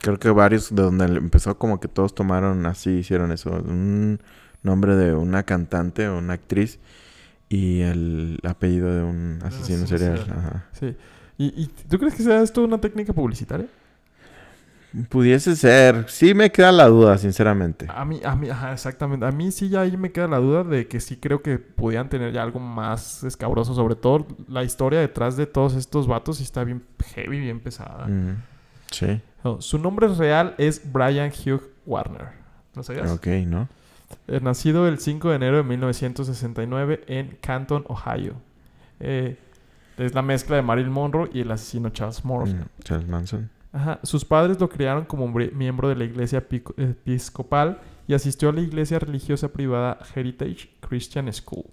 [0.00, 3.50] Creo que varios de donde empezó como que todos tomaron así, hicieron eso.
[3.50, 4.20] Un
[4.62, 6.78] nombre de una cantante o una actriz
[7.48, 10.18] y el apellido de un asesino asesino serial.
[10.18, 10.38] serial.
[10.38, 10.66] Ajá.
[10.78, 10.96] Sí.
[11.36, 13.66] ¿Y, y tú crees que sea esto una técnica publicitaria?
[15.08, 16.04] Pudiese ser.
[16.08, 17.86] Sí me queda la duda, sinceramente.
[17.88, 19.24] A mí, a mí, ajá, exactamente.
[19.24, 22.08] A mí sí ya ahí me queda la duda de que sí creo que podían
[22.10, 23.74] tener ya algo más escabroso.
[23.74, 26.82] Sobre todo la historia detrás de todos estos vatos sí está bien
[27.14, 28.06] heavy, bien pesada.
[28.06, 28.42] Mm,
[28.90, 32.28] Sí, No, su nombre real es Brian Hugh Warner.
[32.74, 33.10] ¿Lo sabías?
[33.10, 33.68] ok, ¿no?
[34.28, 38.34] Eh, nacido el 5 de enero de 1969 en Canton, Ohio.
[39.00, 39.38] Eh,
[39.96, 42.58] es la mezcla de Marilyn Monroe y el asesino Charles Manson.
[42.60, 43.50] Mm, Charles Manson.
[43.72, 44.00] Ajá.
[44.02, 46.44] Sus padres lo criaron como miembro de la iglesia
[46.76, 51.64] episcopal y asistió a la iglesia religiosa privada Heritage Christian School,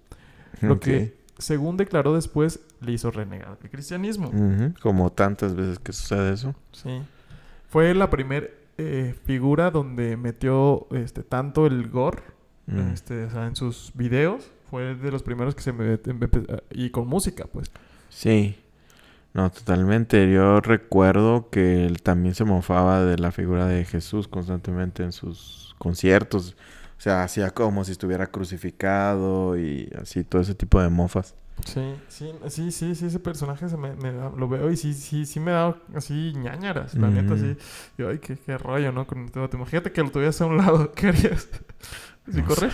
[0.62, 4.32] lo que, según declaró después, le hizo renegar del cristianismo.
[4.82, 6.56] Como tantas veces que sucede eso.
[6.72, 7.02] Sí.
[7.68, 8.48] Fue la primera
[9.26, 12.22] figura donde metió este, tanto el gore
[12.68, 12.92] Mm.
[12.94, 14.52] este, o sea, en sus videos.
[14.70, 16.00] Fue de los primeros que se me...
[16.00, 17.72] empe- Y con música, pues.
[18.10, 18.56] Sí.
[19.34, 20.32] No, totalmente.
[20.32, 25.76] Yo recuerdo que él también se mofaba de la figura de Jesús constantemente en sus
[25.78, 26.56] conciertos.
[26.98, 31.36] O sea, hacía como si estuviera crucificado y así, todo ese tipo de mofas.
[31.66, 34.94] Sí, sí, sí, sí, sí, ese personaje se me, me da- lo veo y sí,
[34.94, 37.44] sí, sí me da así ñañaras, la neta, Ujú.
[37.44, 37.58] sí.
[37.98, 39.06] Yo, ay, qué, qué rollo, ¿no?
[39.06, 39.58] Con vato.
[39.58, 41.48] Imagínate que lo tuvieras a un lado, ¿qué harías?
[42.32, 42.70] ¿Sí No corre?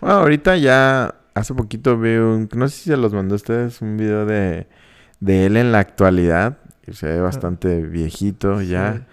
[0.00, 3.80] Bueno, ahorita ya hace poquito vi un, no sé si se los mandó a ustedes,
[3.82, 4.66] un video de,
[5.20, 6.58] de él en la actualidad.
[6.90, 9.06] se ve bastante viejito ya,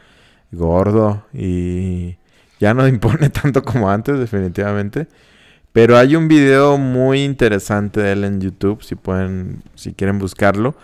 [0.52, 2.18] gordo y
[2.60, 5.08] ya no impone tanto como antes, definitivamente.
[5.72, 10.76] Pero hay un video muy interesante de él en YouTube, si pueden, si quieren buscarlo.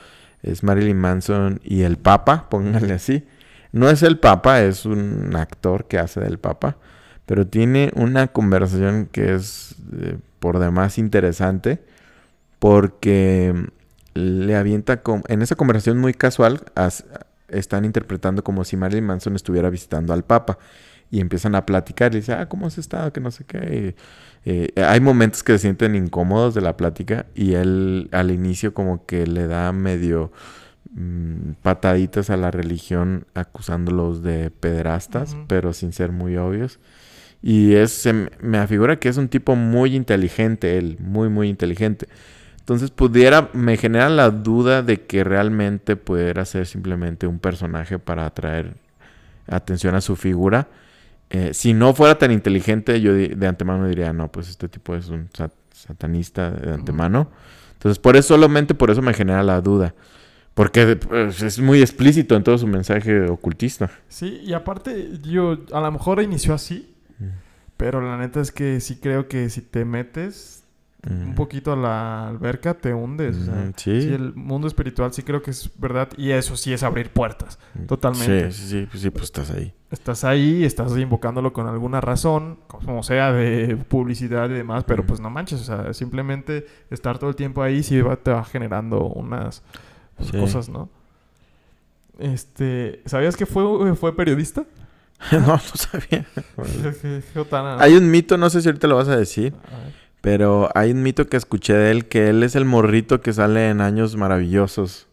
[0.44, 3.26] Es Marilyn Manson y el Papa, pónganle así.
[3.72, 6.78] No es el Papa, es un actor que hace del Papa.
[7.26, 11.82] Pero tiene una conversación que es eh, por demás interesante.
[12.60, 13.54] Porque
[14.14, 15.02] le avienta.
[15.28, 17.06] En esa conversación muy casual, as-
[17.50, 20.58] están interpretando como si Marilyn Manson estuviera visitando al Papa.
[21.12, 22.14] Y empiezan a platicar.
[22.14, 23.14] Y dice, ah, ¿cómo has estado?
[23.14, 23.96] Que no sé qué.
[24.46, 27.28] Eh, hay momentos que se sienten incómodos de la plática.
[27.36, 30.32] Y él al inicio como que le da medio
[30.96, 36.80] mm, pataditas a la religión acusándolos de pederastas, pero sin ser muy obvios.
[37.42, 41.50] Y es, se me- me afigura que es un tipo muy inteligente, él, muy, muy
[41.50, 42.08] inteligente.
[42.64, 48.26] Entonces pudiera, me genera la duda de que realmente pudiera ser simplemente un personaje para
[48.26, 48.76] atraer
[49.48, 50.68] atención a su figura
[51.30, 55.10] eh, si no fuera tan inteligente, yo de antemano diría, no, pues este tipo es
[55.10, 57.32] un sat- satanista de antemano.
[57.74, 59.96] Entonces, por eso, solamente por eso me genera la duda.
[60.54, 63.90] Porque pues, es muy explícito en todo su mensaje ocultista.
[64.10, 67.26] Sí, y aparte, yo a lo mejor inició así, Mm.
[67.78, 70.63] pero la neta es que sí creo que si te metes
[71.10, 73.36] un poquito a la alberca, te hundes.
[73.36, 74.02] o sea, sí.
[74.04, 77.60] sí, el mundo espiritual sí creo que es verdad, y eso sí es abrir puertas.
[77.74, 78.52] Mm, totalmente.
[78.52, 79.74] Sí, sí, sí, pues, sí, pues estás ahí.
[79.92, 85.20] Estás ahí, estás invocándolo con alguna razón, como sea de publicidad y demás, pero pues
[85.20, 89.02] no manches, o sea, simplemente estar todo el tiempo ahí sí va- te va generando
[89.06, 89.62] unas
[90.16, 90.40] pues, Sí.
[90.40, 90.90] cosas, ¿no?
[92.20, 94.66] Este, ¿sabías que fue, fue periodista?
[95.32, 96.26] no, no sabía.
[97.80, 100.03] Hay un mito, no sé si ahorita lo vas a decir, A ver.
[100.24, 103.70] Pero hay un mito que escuché de él, que él es el morrito que sale
[103.70, 105.10] en Años Maravillosos.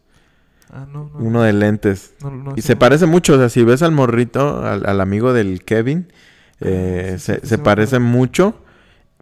[0.69, 1.19] Ah, no, no.
[1.19, 2.15] Uno de lentes.
[2.21, 2.79] no, no, Y se no.
[2.79, 6.13] parece mucho, o sea, si ves al morrito, al, al amigo del Kevin,
[6.61, 8.60] eh, Ah, sí, se, sí, se parece mucho,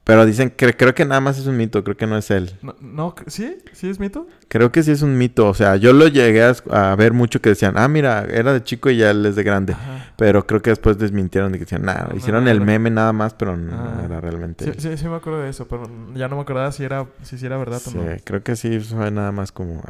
[0.09, 2.57] pero dicen que creo que nada más es un mito, creo que no es él.
[2.63, 3.57] No, no, ¿sí?
[3.73, 4.25] ¿Sí es mito?
[4.47, 7.39] Creo que sí es un mito, o sea, yo lo llegué a, a ver mucho
[7.41, 9.73] que decían, ah, mira, era de chico y ya él es de grande.
[9.73, 10.13] Ajá.
[10.17, 13.13] Pero creo que después desmintieron de que decían, nada, No, hicieron no el meme nada
[13.13, 14.65] más, pero no era realmente.
[14.65, 17.37] Sí, sí, sí me acuerdo de eso, pero ya no me acordaba si era, si
[17.37, 18.17] sí era verdad Sí, o no.
[18.23, 19.83] creo que sí fue nada más como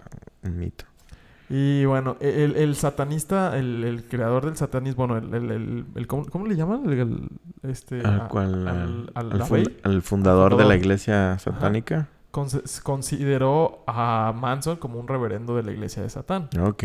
[0.43, 0.83] un mito.
[1.49, 6.25] Y bueno, e, el, el satanista, el, el creador del satanismo, bueno, el, el, ¿cómo,
[6.25, 7.29] cómo le llaman?
[7.63, 9.41] Este, Al cual- al- al,
[9.83, 12.07] al- fundador de la iglesia satánica.
[12.83, 16.49] consideró a Manson como un reverendo de la iglesia de Satán.
[16.61, 16.83] Ok.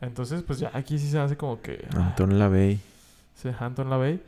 [0.00, 1.86] Entonces, pues ya aquí sí se hace como que...
[1.96, 2.80] ah, Anton LaVey.
[3.34, 4.20] Sí, Anton LaVey.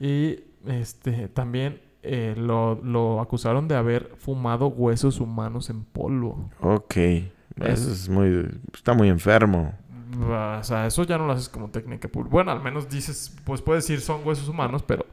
[0.00, 6.50] Y este también eh, lo, lo acusaron de haber fumado huesos humanos en polvo.
[6.60, 6.96] Ok.
[7.60, 8.48] Eso es muy...
[8.74, 9.74] Está muy enfermo.
[10.20, 12.32] O sea, eso ya no lo haces como técnica pública.
[12.32, 15.06] Bueno, al menos dices, pues puedes decir son huesos humanos, pero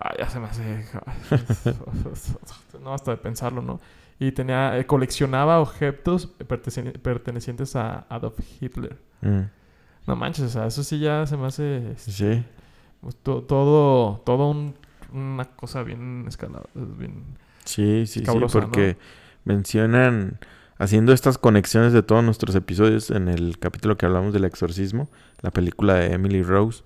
[0.00, 0.84] Ah, ya se me hace.
[2.82, 3.80] no, hasta de pensarlo, ¿no?
[4.18, 8.96] Y tenía, eh, coleccionaba objetos perteneci- pertenecientes a Adolf Hitler.
[9.22, 9.40] mm,
[10.06, 12.44] No manches, o sea, eso sí ya se me hace Sí.
[13.00, 14.74] pues, to- todo, todo un-
[15.12, 17.22] una cosa bien escalada, bien
[17.64, 18.38] Sí, sí, sí.
[18.52, 18.96] Porque
[19.44, 20.38] mencionan...
[20.78, 25.08] Haciendo estas conexiones de todos nuestros episodios en el capítulo que hablamos del exorcismo,
[25.40, 26.82] la película de Emily Rose,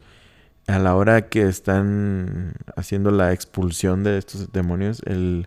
[0.66, 5.47] a la hora que están haciendo la expulsión de estos demonios, el,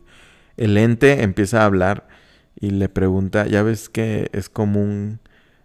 [0.57, 2.07] ente empieza a hablar
[2.59, 5.19] y le pregunta, ya ves que es común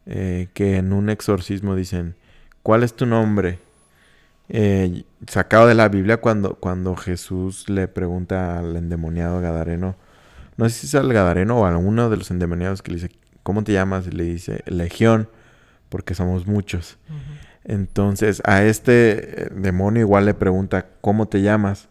[0.07, 2.17] eh, que en un exorcismo dicen,
[2.63, 3.59] ¿cuál es tu nombre?
[4.49, 9.97] Eh, sacado de la Biblia cuando, cuando Jesús le pregunta al endemoniado Gadareno,
[10.57, 13.11] no sé si es al Gadareno o a uno de los endemoniados que le dice,
[13.43, 14.07] ¿cómo te llamas?
[14.07, 15.29] Y le dice, Legión,
[15.89, 16.99] porque somos muchos.
[17.65, 21.89] Entonces a este eh, demonio igual le pregunta, ¿cómo te llamas?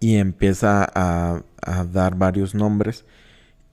[0.00, 3.04] Y empieza a, a dar varios nombres.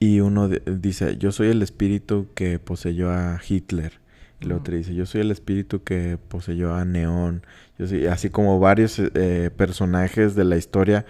[0.00, 4.00] Y uno de- dice, yo soy el espíritu que poseyó a Hitler.
[4.40, 7.44] Y el otro dice, yo soy el espíritu que poseyó a Neón.
[7.78, 11.06] Yo soy, así como varios eh, personajes de la historia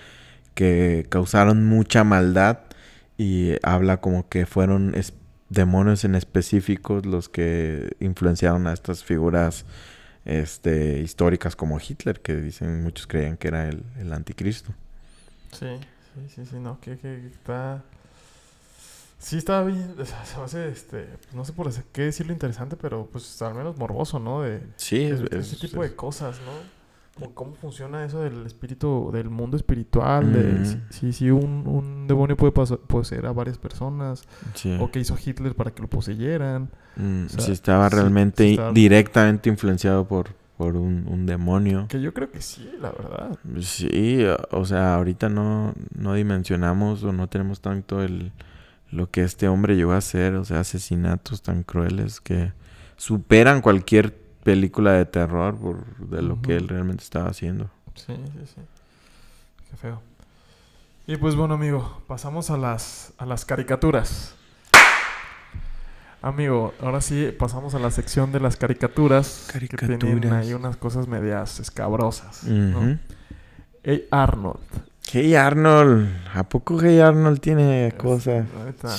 [0.54, 2.60] que causaron mucha maldad.
[3.18, 4.94] Y habla como que fueron
[5.48, 9.64] demonios en específicos los que influenciaron a estas figuras
[10.24, 14.72] este, históricas como Hitler, que dicen muchos creían que era el, el anticristo.
[15.52, 15.66] Sí,
[16.14, 17.82] sí, sí, sí, no, que, que está...
[19.18, 23.06] Sí está bien, o sea, se hace, este, no sé por qué decirlo interesante, pero
[23.12, 24.42] pues al menos morboso, ¿no?
[24.42, 26.81] De, Sí, es, de es- ese tipo es- de cosas, ¿no?
[27.34, 32.36] Cómo funciona eso del espíritu, del mundo espiritual, de si, si, si un, un demonio
[32.36, 34.76] puede poseer a varias personas, sí.
[34.80, 36.70] o qué hizo Hitler para que lo poseyeran.
[36.96, 41.86] Mm, o sea, si estaba realmente estaba- directamente influenciado por, por un, un demonio.
[41.88, 43.38] Que yo creo que sí, la verdad.
[43.60, 48.32] Sí, o- o sea, ahorita no, no dimensionamos o no tenemos tanto el
[48.90, 52.52] lo que este hombre llegó a hacer, o sea, asesinatos tan crueles que
[52.96, 57.70] superan cualquier película de terror por de lo que él realmente estaba haciendo.
[57.94, 58.60] Sí, sí, sí.
[59.70, 60.00] Qué feo.
[61.06, 64.34] Y pues bueno, amigo, pasamos a las, a las caricaturas.
[66.22, 69.48] Amigo, ahora sí pasamos a la sección de las caricaturas.
[69.52, 70.32] Que tienen Caricaturas.
[70.32, 72.42] ahí unas cosas medias escabrosas.
[73.82, 74.60] Hey Arnold.
[75.10, 78.46] Hey Arnold, ¿a poco Hey Arnold tiene cosas?
[78.56, 78.96] La neta.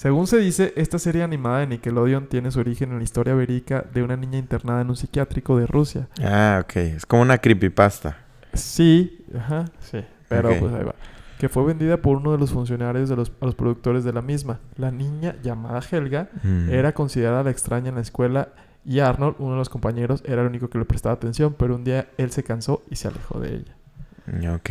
[0.00, 3.84] Según se dice, esta serie animada de Nickelodeon tiene su origen en la historia verídica
[3.92, 6.08] de una niña internada en un psiquiátrico de Rusia.
[6.22, 8.16] Ah, ok, es como una creepypasta.
[8.54, 10.02] Sí, ajá, sí.
[10.30, 10.94] Pero pues ahí va.
[11.38, 14.22] Que fue vendida por uno de los funcionarios de los, a los productores de la
[14.22, 14.58] misma.
[14.76, 16.70] La niña, llamada Helga, Mm.
[16.70, 18.48] era considerada la extraña en la escuela
[18.86, 21.84] Y Arnold, uno de los compañeros, era el único que le prestaba atención, pero un
[21.84, 24.54] día él se cansó y se alejó de ella.
[24.54, 24.70] Ok.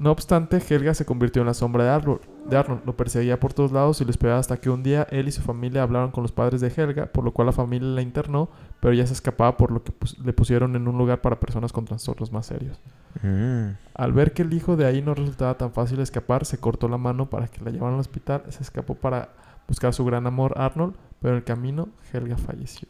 [0.00, 2.22] No obstante, Helga se convirtió en la sombra de Arnold.
[2.46, 5.28] De Arnold lo perseguía por todos lados y lo esperaba hasta que un día él
[5.28, 8.00] y su familia hablaron con los padres de Helga, por lo cual la familia la
[8.00, 8.48] internó,
[8.80, 11.70] pero ella se escapaba por lo que pus- le pusieron en un lugar para personas
[11.70, 12.80] con trastornos más serios.
[13.22, 13.76] Mm.
[13.94, 16.96] Al ver que el hijo de ahí no resultaba tan fácil escapar, se cortó la
[16.96, 19.28] mano para que la llevaran al hospital, se escapó para
[19.68, 22.88] buscar a su gran amor Arnold, pero en el camino Helga falleció.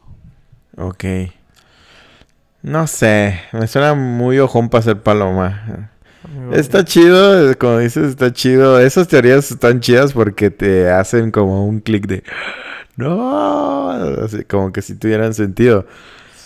[0.76, 1.04] Ok.
[2.62, 5.90] No sé, me suena muy ojón para ser paloma.
[6.22, 8.78] Amigo, Está chido, como dices, está chido.
[8.78, 12.22] Esas teorías están chidas porque te hacen como un clic de...
[12.96, 13.90] No,
[14.24, 15.86] así como que si tuvieran sentido.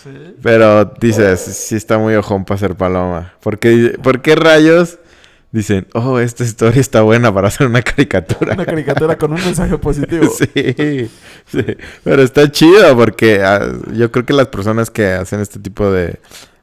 [0.03, 0.35] Sí.
[0.41, 3.33] Pero dices, sí está muy ojón para ser paloma.
[3.41, 4.99] Porque, ¿Por qué rayos
[5.51, 8.53] dicen, oh, esta historia está buena para hacer una caricatura?
[8.53, 10.31] Una caricatura con un mensaje positivo.
[10.37, 11.09] Sí,
[11.47, 11.77] sí.
[12.03, 16.19] Pero está chido porque ah, yo creo que las personas que hacen este tipo de,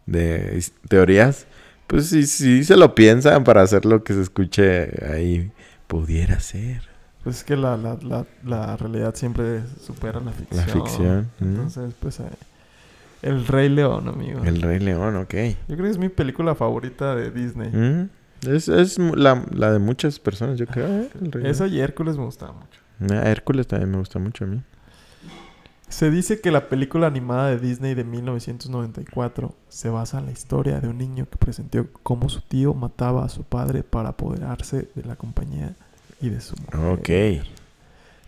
[0.06, 1.46] de teorías,
[1.92, 5.52] pues sí, sí se lo piensan para hacer lo que se escuche ahí.
[5.86, 6.82] Pudiera ser.
[7.22, 10.66] Pues es que la, la, la, la realidad siempre supera la ficción.
[10.66, 11.30] La ficción.
[11.38, 12.18] Entonces, pues...
[12.20, 12.24] eh,
[13.20, 14.42] el Rey León, amigo.
[14.42, 15.34] El Rey León, ok.
[15.68, 17.70] Yo creo que es mi película favorita de Disney.
[17.70, 18.08] Mm.
[18.48, 20.88] Es, es la, la de muchas personas, yo creo.
[20.88, 21.10] ¿eh?
[21.20, 22.80] El Rey Esa y Hércules me gustaba mucho.
[23.14, 24.62] Ah, Hércules también me gusta mucho a mí.
[25.92, 30.80] Se dice que la película animada de Disney de 1994 se basa en la historia
[30.80, 35.04] de un niño que presenció cómo su tío mataba a su padre para apoderarse de
[35.04, 35.74] la compañía
[36.20, 36.98] y de su mujer.
[37.40, 37.44] Ok.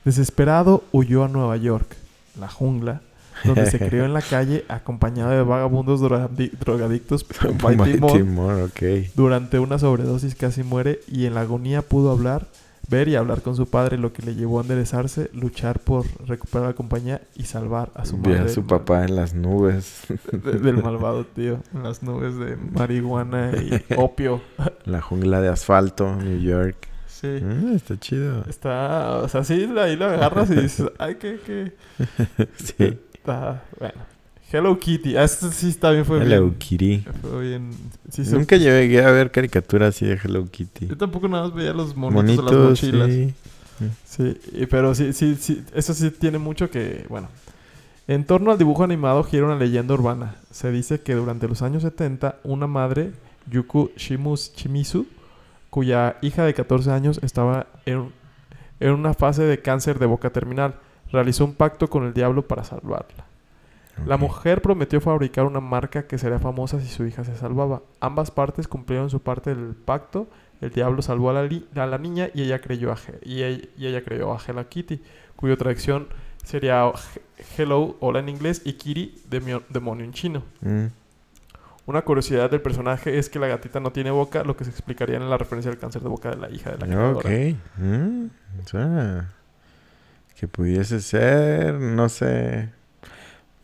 [0.04, 1.96] Desesperado huyó a Nueva York,
[2.38, 3.00] la jungla,
[3.44, 8.42] donde se crió en la calle acompañado de vagabundos drogadi- drogadictos con Mighty Mighty Mo.
[8.42, 8.82] More, ok.
[9.14, 12.46] Durante una sobredosis casi muere y en la agonía pudo hablar,
[12.88, 16.68] ver y hablar con su padre, lo que le llevó a enderezarse, luchar por recuperar
[16.68, 18.38] la compañía y salvar a su madre.
[18.40, 20.02] a su papá en las nubes.
[20.32, 24.40] de- del malvado tío, en las nubes de marihuana y opio.
[24.84, 26.88] La jungla de asfalto, New York.
[27.06, 27.28] Sí.
[27.42, 28.44] Mm, está chido.
[28.48, 31.72] Está, o sea, sí, ahí lo agarras y dices, ay, que, que.
[32.56, 32.98] Sí.
[33.14, 34.13] Está, bueno.
[34.56, 36.54] Hello Kitty, ah, este sí está bien, fue Hello bien.
[36.58, 37.04] Kitty.
[37.22, 37.70] Fue bien.
[38.08, 40.86] Sí, se- Nunca llegué a ver caricaturas así de Hello Kitty.
[40.86, 43.10] Yo tampoco nada más veía los monitos, de las Monitos, mochilas.
[43.10, 43.34] sí.
[44.04, 47.28] Sí, y- pero sí, sí, sí, eso sí tiene mucho que, bueno.
[48.06, 50.36] En torno al dibujo animado gira una leyenda urbana.
[50.52, 53.12] Se dice que durante los años 70, una madre,
[53.50, 55.06] Yuku Shimus Shimizu,
[55.70, 58.10] cuya hija de 14 años estaba en,
[58.78, 60.74] en una fase de cáncer de boca terminal,
[61.10, 63.24] realizó un pacto con el diablo para salvarla.
[64.06, 67.82] La mujer prometió fabricar una marca que sería famosa si su hija se salvaba.
[68.00, 70.26] Ambas partes cumplieron su parte del pacto.
[70.60, 73.42] El diablo salvó a la, li- a la niña y ella creyó a He- y
[73.42, 75.00] ella, y ella creyó a Hello Kitty,
[75.36, 76.08] cuya traducción
[76.42, 79.22] sería He- Hello, hola en inglés, y Kitty,
[79.70, 80.42] demonio en chino.
[80.60, 80.86] Mm.
[81.86, 85.16] Una curiosidad del personaje es que la gatita no tiene boca, lo que se explicaría
[85.16, 87.28] en la referencia al cáncer de boca de la hija de la creadora.
[87.28, 87.56] Ok.
[87.76, 88.26] Mm,
[90.38, 92.70] que pudiese ser, no sé.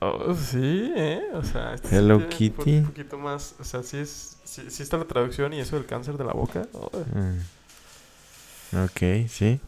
[0.01, 1.23] Oh, sí, ¿eh?
[1.35, 2.79] O sea, este Hello Kitty.
[2.79, 5.85] Un poquito más, o sea, sí, es, sí, sí está la traducción y eso del
[5.87, 6.67] cáncer de la boca.
[6.73, 6.91] Oh.
[7.15, 8.77] Mm.
[8.85, 9.61] Ok, sí.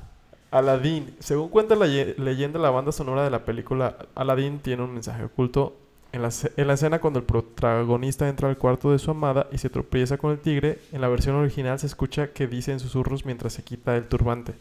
[0.51, 1.15] Aladdin.
[1.19, 5.25] Según cuenta la ye- leyenda, la banda sonora de la película Aladdin tiene un mensaje
[5.25, 5.77] oculto.
[6.13, 9.49] En la, ce- en la escena cuando el protagonista entra al cuarto de su amada
[9.51, 12.81] y se tropieza con el tigre, en la versión original se escucha que dice en
[12.81, 14.53] susurros mientras se quita el turbante.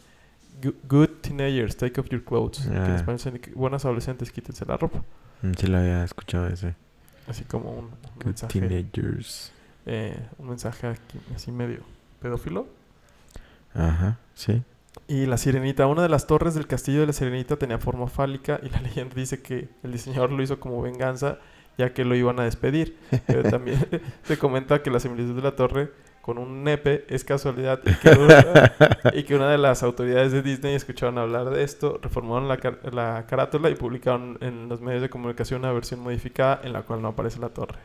[0.62, 2.60] "Gu- Good teenagers, take off your clothes.
[2.66, 2.96] Que en Ah.
[2.96, 5.02] español buenas adolescentes, quítense la ropa.
[5.42, 6.74] Mm, Sí lo había escuchado ese.
[7.28, 7.90] Así como un,
[8.24, 8.60] mensaje.
[8.60, 9.52] Teenagers.
[9.86, 11.80] eh, un mensaje aquí, así medio
[12.20, 12.66] pedófilo.
[13.74, 14.62] Ajá, sí.
[15.08, 18.60] Y la sirenita, una de las torres del castillo de la sirenita tenía forma fálica
[18.62, 21.38] y la leyenda dice que el diseñador lo hizo como venganza
[21.78, 22.96] ya que lo iban a despedir.
[23.26, 23.78] Pero también
[24.24, 28.10] se comenta que la similitud de la torre con un nepe es casualidad y que,
[28.10, 28.72] una,
[29.12, 32.78] y que una de las autoridades de Disney escucharon hablar de esto, reformaron la, car-
[32.94, 37.02] la carátula y publicaron en los medios de comunicación una versión modificada en la cual
[37.02, 37.78] no aparece la torre.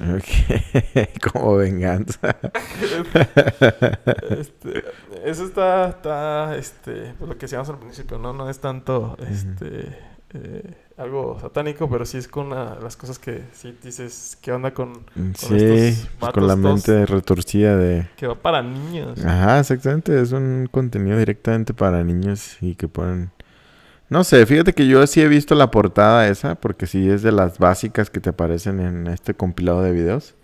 [0.00, 1.10] Ok.
[1.32, 2.36] como venganza.
[4.30, 4.84] Este,
[5.24, 8.32] eso está, está, este, pues lo que decíamos al principio, ¿no?
[8.32, 9.96] No es tanto, este,
[10.34, 14.72] eh, algo satánico, pero sí es con una las cosas que sí dices, ¿qué onda
[14.72, 15.04] con,
[15.36, 18.08] Sí, estos pues con la mente retorcida de...
[18.16, 19.24] que va para niños?
[19.24, 20.20] Ajá, exactamente.
[20.20, 23.30] Es un contenido directamente para niños y que ponen...
[24.08, 27.32] No sé, fíjate que yo sí he visto la portada esa, porque sí es de
[27.32, 30.34] las básicas que te aparecen en este compilado de videos.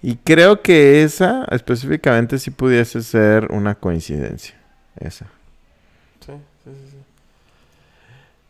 [0.00, 4.54] Y creo que esa específicamente sí pudiese ser una coincidencia.
[4.98, 5.26] Esa.
[6.24, 6.32] Sí.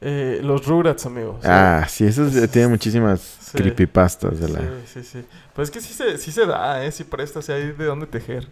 [0.07, 1.37] Eh, los Rugrats, amigos.
[1.45, 3.57] Ah, sí, eso es- tiene muchísimas Sí.
[3.57, 4.59] creepypastas de la...
[4.61, 5.25] Sí, sí, sí.
[5.55, 6.93] Pues es que sí se, sí se da, ¿eh?
[6.93, 8.49] Sí presta, sí hay de dónde tejer.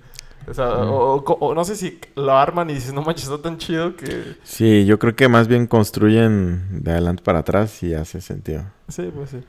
[0.49, 0.89] O sea, Mm.
[0.91, 3.95] o, o- o no sé si lo arman y dices, no manches, está tan chido
[3.97, 4.37] que...
[4.45, 8.65] Sí, yo creo que más bien construyen de adelante para atrás y hace sentido.
[8.89, 9.45] Sí, pues sí.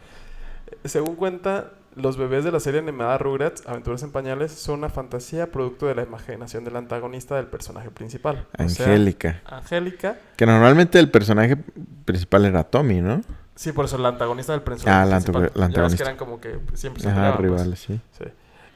[0.83, 5.51] Según cuenta, los bebés de la serie animada Rugrats, Aventuras en Pañales, son una fantasía
[5.51, 8.47] producto de la imaginación del antagonista del personaje principal.
[8.57, 9.41] O sea, Angélica.
[9.45, 10.17] Angélica.
[10.35, 11.57] Que normalmente el personaje
[12.05, 13.21] principal era Tommy, ¿no?
[13.55, 15.41] Sí, por eso la antagonista del personaje Ah, principal.
[15.43, 15.97] Ya ves antagonista.
[15.97, 17.51] que eran como que siempre se Ajá, peleaban, pues.
[17.51, 17.99] rivales, sí.
[18.17, 18.25] Sí.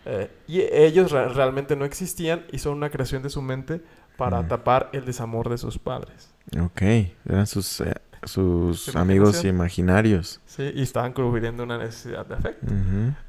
[0.06, 3.82] Eh, y ellos re- realmente no existían y son una creación de su mente
[4.16, 4.48] para Mm.
[4.48, 6.30] tapar el desamor de sus padres.
[6.62, 6.82] Ok,
[7.28, 7.94] eran sus, eh,
[8.28, 10.40] sus Su amigos imaginarios.
[10.46, 12.68] Sí, y estaban cubriendo una necesidad de afecto.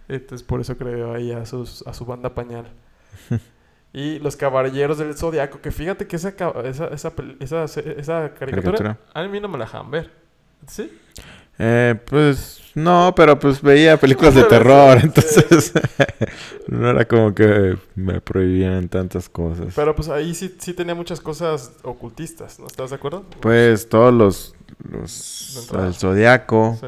[0.09, 2.67] Entonces por eso creó ahí a, sus, a su banda pañal.
[3.93, 6.31] y los caballeros del zodiaco, que fíjate que esa,
[6.65, 6.89] esa,
[7.41, 8.99] esa, esa caricatura, Caricatura.
[9.15, 10.11] a mí no me la dejan ver.
[10.67, 10.91] ¿Sí?
[11.59, 15.73] Eh, pues no, pero pues veía películas de terror, entonces
[16.69, 19.73] no era como que me prohibían tantas cosas.
[19.75, 23.25] Pero pues ahí sí, sí tenía muchas cosas ocultistas, ¿no estás de acuerdo?
[23.41, 24.55] Pues todos los,
[24.89, 26.87] los el zodiaco, Sí.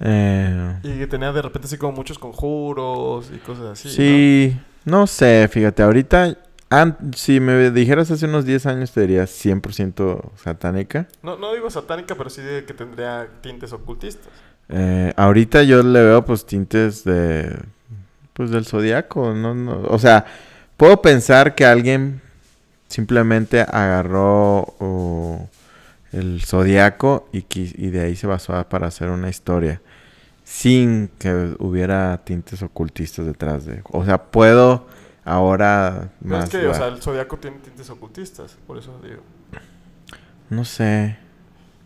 [0.00, 3.90] eh, Y que tenía de repente así como muchos conjuros y cosas así.
[3.90, 5.06] sí, ¿no?
[5.06, 6.36] sé, fíjate, ahorita
[7.14, 11.08] si me dijeras hace unos 10 años te diría 100% satánica.
[11.22, 11.36] ¿no?
[11.36, 14.28] no, digo satánica, pero sí de que tendría tintes ocultistas.
[14.68, 17.58] Eh, ahorita yo le veo pues tintes de
[18.34, 20.24] pues del zodiaco, no, no, o sea,
[20.76, 22.20] puedo pensar que alguien
[22.86, 24.74] simplemente agarró
[26.12, 29.80] el zodiaco y, de ahí se basó para hacer una historia
[30.44, 34.86] sin que hubiera tintes ocultistas detrás de, o sea, puedo
[35.28, 39.22] ahora más es que, o sea, el zodiaco tiene tintes ocultistas, por eso digo.
[40.50, 41.18] no sé,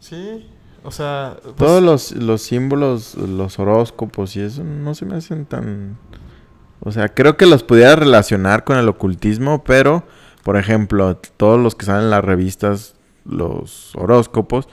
[0.03, 0.51] Sí,
[0.83, 1.37] o sea...
[1.41, 5.97] pues, Todos los, los símbolos, los horóscopos y eso no se me hacen tan...
[6.81, 10.05] O sea, creo que los pudiera relacionar con el ocultismo, pero,
[10.43, 14.69] por ejemplo, todos los que salen en las revistas, los horóscopos,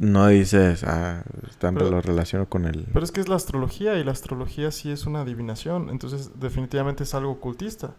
[0.00, 2.86] no dices, ah, están, Pero- lo relaciono con el...
[2.90, 7.04] Pero es que es la astrología y la astrología sí es una adivinación, entonces definitivamente
[7.04, 7.90] es algo ocultista.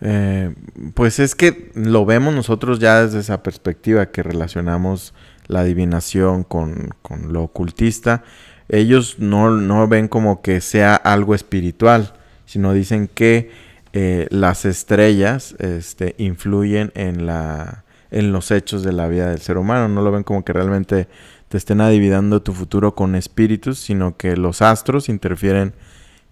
[0.00, 0.54] Eh,
[0.94, 5.14] pues es que lo vemos nosotros ya desde esa perspectiva que relacionamos
[5.48, 8.22] la adivinación con, con lo ocultista.
[8.68, 12.14] Ellos no, no ven como que sea algo espiritual,
[12.44, 13.50] sino dicen que
[13.92, 19.58] eh, las estrellas este, influyen en, la, en los hechos de la vida del ser
[19.58, 19.88] humano.
[19.88, 21.08] No lo ven como que realmente
[21.48, 25.74] te estén adivinando tu futuro con espíritus, sino que los astros interfieren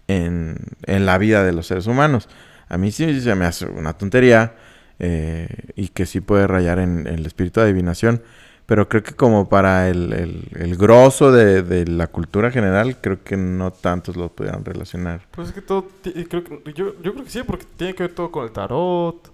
[0.07, 2.29] en, en la vida de los seres humanos.
[2.67, 4.55] A mí sí se me hace una tontería
[4.99, 8.21] eh, y que sí puede rayar en, el espíritu de adivinación.
[8.65, 10.11] Pero creo que como para el,
[10.55, 15.21] el, grosso de, de la cultura general, creo que no tantos lo pudieran relacionar.
[15.29, 18.15] Pues es que todo, creo que, yo, yo creo que sí, porque tiene que ver
[18.15, 19.31] todo con el tarot,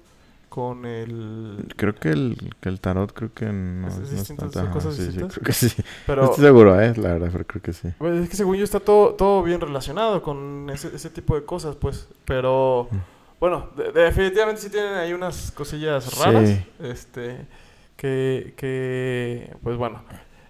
[0.52, 1.74] con el...
[1.78, 4.52] Creo que el, que el tarot creo que no ¿Es- es no distinto?
[4.52, 5.72] ¿Son ajá, cosas sí, sí, creo que sí.
[5.78, 7.88] No Pero estoy seguro, eh, la verdad, pero creo que sí.
[7.98, 11.46] pues, es que según yo está todo, todo bien relacionado con ese, ese tipo de
[11.46, 12.10] cosas, pues.
[12.26, 12.98] Pero, Mm.
[13.40, 16.50] bueno, de- definitivamente sí tienen ahí unas cosillas raras.
[16.50, 16.66] Sí.
[16.84, 17.48] Este,
[17.96, 20.04] que, que, pues bueno.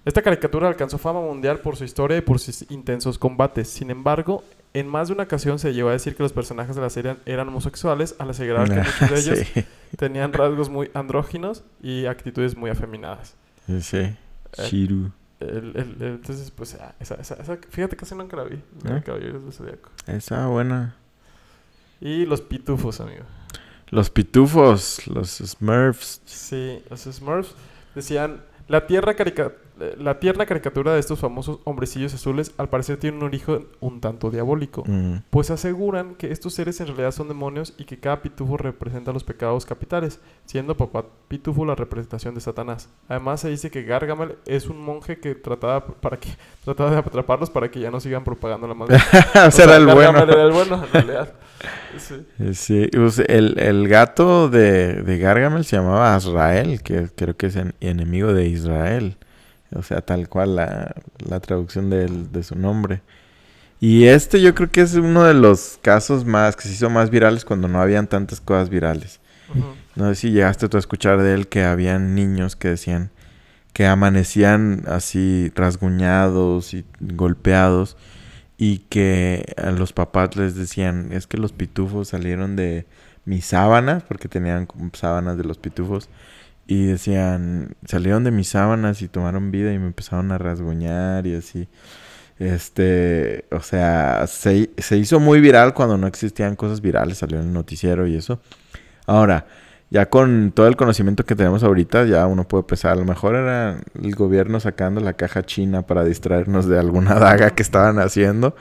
[0.04, 3.68] Esta caricatura alcanzó fama mundial por su historia y por sus intensos combates.
[3.70, 4.44] Sin embargo,
[4.74, 7.18] en más de una ocasión se llegó a decir que los personajes de la serie
[7.26, 9.66] eran homosexuales al asegurar que muchos de ellos sí,
[9.98, 13.36] tenían rasgos muy andróginos y actitudes muy afeminadas.
[13.68, 14.16] sí, sí.
[14.64, 15.12] Shiru.
[15.40, 18.62] El- el- el- entonces, pues, ah, esa, esa, esa- fíjate, casi nunca la vi.
[18.84, 19.04] ¿No?
[19.04, 19.90] Caballeros del Zodiaco.
[20.06, 20.96] Esa buena.
[22.00, 23.24] Y los pitufos, amigo.
[23.90, 26.22] Los pitufos, los Smurfs.
[26.26, 27.56] Sí, los Smurfs
[27.96, 29.56] decían, la tierra carica- eh,
[29.98, 34.30] la tierna caricatura de estos famosos hombrecillos azules al parecer tiene un origen un tanto
[34.30, 34.84] diabólico.
[34.86, 35.18] Mm.
[35.30, 39.24] Pues aseguran que estos seres en realidad son demonios y que cada pitufo representa los
[39.24, 42.90] pecados capitales, siendo papá pitufo la representación de Satanás.
[43.08, 46.30] Además se dice que Gargamel es un monje que trataba para que
[46.64, 49.00] trataba de atraparlos para que ya no sigan propagando la maldad.
[49.48, 50.20] o sea, era el bueno.
[50.20, 51.34] Era el bueno, en realidad.
[51.98, 52.16] Sí.
[52.54, 57.56] Sí, pues, el, el gato de, de Gargamel se llamaba Azrael, que creo que es
[57.56, 59.18] en- enemigo de Israel.
[59.76, 60.94] O sea, tal cual la,
[61.28, 63.02] la traducción del- de su nombre.
[63.80, 67.10] Y este yo creo que es uno de los casos más que se hizo más
[67.10, 69.20] virales cuando no habían tantas cosas virales.
[69.96, 73.10] No sé si llegaste tú a escuchar de él que habían niños que decían
[73.74, 77.98] que amanecían así rasguñados y golpeados
[78.58, 82.86] y que a los papás les decían, es que los pitufos salieron de
[83.26, 86.10] mis sábanas, porque tenían sábanas de los pitufos,
[86.68, 91.36] y decían, salieron de mis sábanas y tomaron vida y me empezaron a rasguñar y
[91.36, 91.68] así.
[92.40, 97.48] Este, o sea, se, se hizo muy viral cuando no existían cosas virales, salió en
[97.48, 98.42] el noticiero y eso.
[99.06, 99.46] Ahora,
[99.92, 103.36] ya con todo el conocimiento que tenemos ahorita, ya uno puede pensar, a lo mejor
[103.36, 108.56] era el gobierno sacando la caja china para distraernos de alguna daga que estaban haciendo,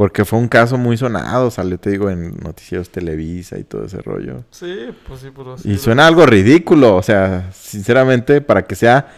[0.00, 4.00] porque fue un caso muy sonado, salió, te digo, en noticieros Televisa y todo ese
[4.00, 4.44] rollo.
[4.50, 9.08] Sí, pues sí, pero Y suena algo ridículo, o sea, sinceramente, para que sea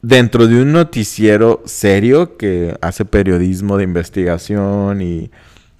[0.00, 5.30] dentro de un noticiero serio que hace periodismo de investigación y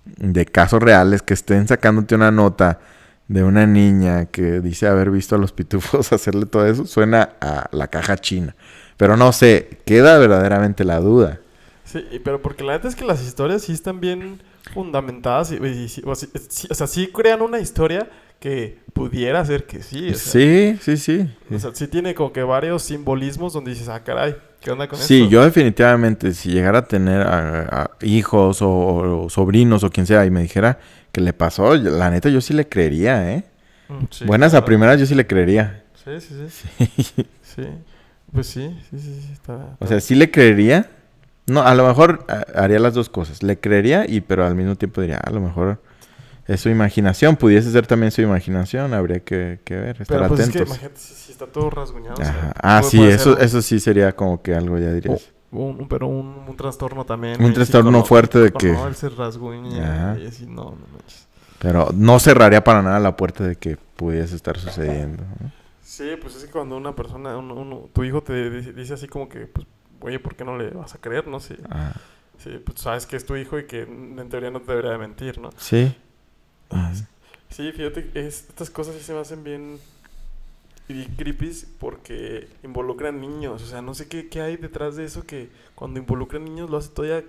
[0.04, 2.80] de casos reales, que estén sacándote una nota
[3.28, 7.70] de una niña que dice haber visto a los pitufos hacerle todo eso, suena a
[7.72, 8.54] la caja china.
[8.98, 11.40] Pero no sé, queda verdaderamente la duda.
[11.94, 14.40] Sí, pero porque la neta es que las historias sí están bien
[14.72, 18.08] fundamentadas y, y sí- o, sí- sí- sea, sí crean una historia
[18.40, 20.10] que pudiera ser que sí.
[20.10, 21.30] O sea, Sí, sí, sí.
[21.54, 24.98] O sea, sí tiene como que varios simbolismos donde dices, ah, caray, ¿qué onda con
[24.98, 25.30] Sí, esto?
[25.30, 30.26] yo definitivamente, si llegara a tener a- a hijos o, o sobrinos o quien sea
[30.26, 30.78] y me dijera
[31.12, 33.44] que le pasó, la neta yo sí le creería, ¿eh?
[33.88, 35.84] Mm, sí, Buenas a primeras yo sí le creería.
[36.04, 37.26] Sí, sí, sí.
[37.42, 37.62] Sí.
[38.32, 39.76] Pues sí, sí, sí, sí, está...
[39.78, 40.90] O sea, sí le creería.
[41.46, 43.42] No, a lo mejor a- haría las dos cosas.
[43.42, 45.80] Le creería y pero al mismo tiempo diría, a lo mejor
[46.46, 47.36] es su imaginación.
[47.36, 48.94] Pudiese ser también su imaginación.
[48.94, 52.14] Habría que, que ver, estar Pero pues es que imagínate si, si está todo rasguñado.
[52.14, 52.52] o sea.
[52.62, 55.30] Ah, sí, eso, ser eso sí sería como que algo ya dirías.
[55.52, 57.40] Un, un- pero un, un trastorno también.
[57.42, 60.18] Un eh, trastorno fuerte de que- No, él se rasguña Ajá.
[60.18, 61.28] y así, no, no manches.
[61.60, 65.22] Pero no cerraría para nada la puerta de que pudiese estar sucediendo.
[65.40, 65.50] ¿no?
[65.82, 69.06] Sí, pues es que cuando una persona, un- uno- tu hijo te dice, dice así
[69.06, 69.66] como que, pues,
[70.04, 71.40] oye, ¿por qué no le vas a creer, no?
[71.40, 71.92] Sí, Ah,
[72.64, 75.38] pues sabes que es tu hijo y que en teoría no te debería de mentir,
[75.38, 75.50] ¿no?
[75.56, 75.94] sí.
[77.50, 79.78] Sí, fíjate, es- estas cosas sí se me hacen bien
[80.88, 83.62] y creepy porque involucran niños.
[83.62, 86.76] O sea, no sé qué, qué hay detrás de eso que cuando involucran niños lo
[86.78, 87.24] hace todavía,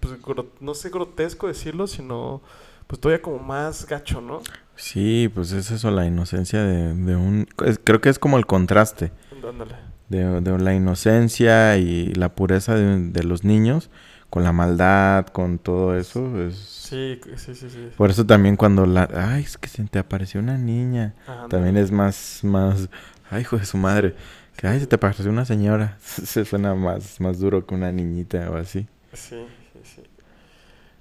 [0.00, 0.16] pues,
[0.60, 2.42] no sé grotesco decirlo, sino
[2.86, 4.40] pues todavía como más gacho, ¿no?
[4.76, 7.46] Sí, pues es eso, la inocencia de, de un...
[7.64, 9.12] es- creo que es como el contraste.
[9.48, 9.93] Ándale.
[10.08, 13.90] De, de la inocencia y la pureza de, de los niños
[14.30, 16.40] con la maldad, con todo eso.
[16.46, 16.56] Es...
[16.56, 17.88] Sí, sí, sí, sí.
[17.96, 19.08] Por eso también cuando la...
[19.14, 21.14] Ay, es que se te apareció una niña.
[21.48, 22.88] También es más, más...
[23.30, 24.14] Ay, hijo de su madre.
[24.56, 25.96] Que, ay, se te apareció una señora.
[26.00, 28.86] Se suena más, más duro que una niñita o así.
[29.12, 30.02] Sí, sí, sí.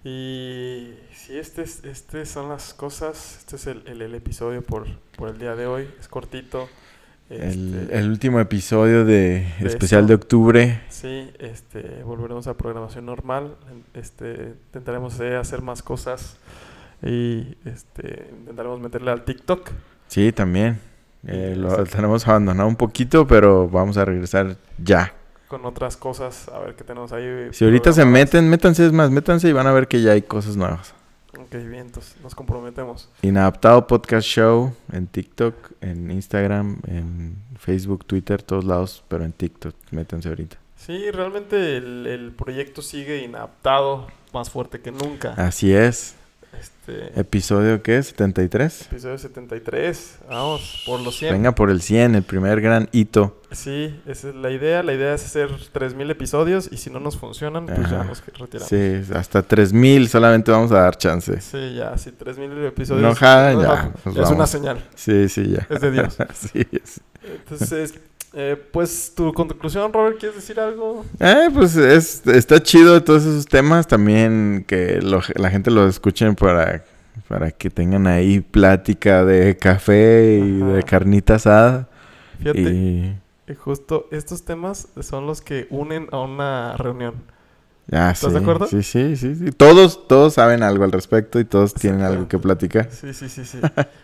[0.04, 3.38] Y sí, este, es- este son las cosas.
[3.39, 4.88] Este es el, el- el episodio por,
[5.18, 5.88] por el día de hoy.
[5.99, 6.70] Es cortito.
[7.40, 10.08] El, Este, el último episodio de, De especial esto.
[10.10, 10.82] de octubre.
[10.90, 13.56] Sí, este, volveremos a programación normal.
[13.94, 16.38] Este, intentaremos hacer más cosas
[17.02, 19.70] y este, intentaremos meterle al TikTok.
[20.08, 20.80] Sí, también.
[21.26, 25.14] Eh, lo tenemos abandonado un poquito, pero vamos a regresar ya.
[25.48, 27.48] con otras cosas, a ver qué tenemos ahí.
[27.52, 30.22] Si ahorita se meten, métanse, es más, métanse y van a ver que ya hay
[30.24, 30.94] cosas nuevas.
[31.40, 33.10] Ok, bien, entonces nos comprometemos.
[33.24, 39.76] Inadaptado Podcast Show en TikTok, en Instagram, en Facebook, Twitter, todos lados, pero en TikTok,
[39.92, 40.58] métanse ahorita.
[40.76, 45.34] Sí, realmente el, el proyecto sigue inadaptado, más fuerte que nunca.
[45.34, 46.16] Así es.
[46.60, 48.08] Este, Episodio, ¿qué es?
[48.08, 48.88] 73.
[48.91, 51.34] episodio 73, vamos, por los 100.
[51.34, 53.41] Venga por el 100, el primer gran hito.
[53.51, 54.84] Sí, esa es la idea.
[54.84, 58.04] La idea es hacer 3000 episodios y si no nos funcionan, pues ya Ajá.
[58.06, 58.68] nos retiramos.
[58.68, 61.39] Sí, hasta 3000 solamente vamos a dar chance.
[61.39, 63.01] Sí, ya, si 3000 episodios.
[63.01, 64.84] No ya, no, ya es una señal.
[64.95, 65.68] Sí, sí, ya.
[65.70, 66.20] Es de Dios.
[66.20, 67.01] Así es.
[67.24, 67.93] Entonces,
[68.34, 71.06] eh, pues tu conclusión, Robert, ¿quieres decir algo?
[71.20, 73.88] Eh, pues es, está chido todos esos temas.
[73.88, 76.84] También que lo- la gente lo escuchen para,
[77.28, 80.72] para que tengan ahí plática de café y Ajá.
[80.74, 81.90] de carnita asada.
[82.40, 87.16] Fíjate, Y justo estos temas son los que unen a una reunión.
[87.88, 88.68] Ya, ¿Estás sí, de acuerdo?
[88.68, 89.52] Sí, sí, sí, sí.
[89.52, 92.90] Todos, todos saben algo al respecto y todos tienen algo que platicar.
[92.92, 93.60] Sí, sí, sí, sí.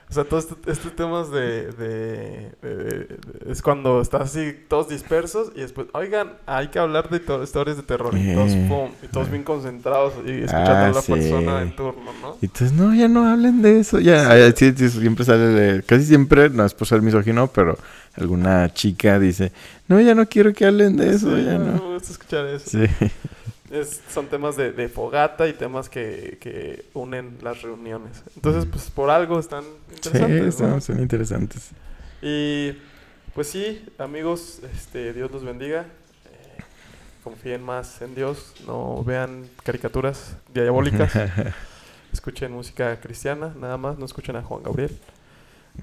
[0.09, 3.17] O sea, todos este- estos temas de, de- de- de-
[3.51, 7.77] Es cuando estás así todos dispersos y después, oigan, hay que hablar de to- historias
[7.77, 8.17] de terror.
[8.17, 8.65] Y todos, Eh.
[8.67, 11.13] pum, y todos bien concentrados y escuchando Ah, a la sí.
[11.13, 12.35] persona en turno, ¿no?
[12.41, 13.99] Y entonces, no, ya no hablen de eso.
[13.99, 17.77] Ya, ah, sí, siempre sale, de- casi siempre, no es por ser misógino, pero
[18.17, 19.51] alguna chica dice,
[19.87, 21.73] no, ya no quiero que hablen de eso, ya no no.
[21.87, 22.69] me gusta escuchar eso.
[22.69, 22.85] Sí,
[23.71, 28.23] Es- son temas de, de fogata y temas que, que unen las reuniones.
[28.35, 29.63] Entonces, pues por algo están
[30.01, 30.59] sí, interesantes.
[30.61, 30.69] ¿no?
[30.69, 31.69] son, son interesantes.
[32.21, 32.73] Y
[33.35, 35.81] pues sí, amigos, este, Dios los bendiga.
[36.25, 36.63] Eh,
[37.23, 41.13] confíen más en Dios, no vean caricaturas diabólicas.
[42.11, 44.97] escuchen música cristiana, nada más, no escuchen a Juan Gabriel.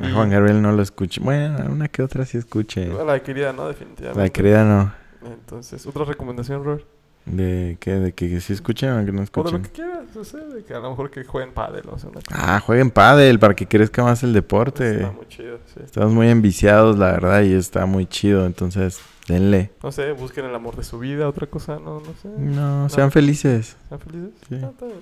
[0.00, 1.20] A Juan Gabriel no lo escuché.
[1.20, 2.86] Bueno, una que otra sí escuché.
[2.86, 3.68] La querida, ¿no?
[3.68, 4.20] Definitivamente.
[4.20, 4.92] La querida no.
[5.32, 6.84] Entonces, otra recomendación, Robert.
[7.26, 7.94] ¿De qué?
[7.96, 9.54] ¿De que sí escuchen o que no escuchen?
[9.56, 12.08] lo que quieras, o sea, de que a lo mejor que jueguen pádel, o sea,
[12.10, 14.94] una Ah, jueguen pádel para que crezca más el deporte.
[14.94, 15.80] Está muy chido, sí.
[15.84, 18.46] Estamos muy enviciados, la verdad, y está muy chido.
[18.46, 19.72] Entonces, denle.
[19.82, 22.28] No sé, busquen el amor de su vida, otra cosa, no, no sé.
[22.28, 23.76] No, sean felices.
[23.82, 24.30] ¿Están felices?
[24.48, 24.60] Sí.
[24.62, 25.00] Ah, está bien.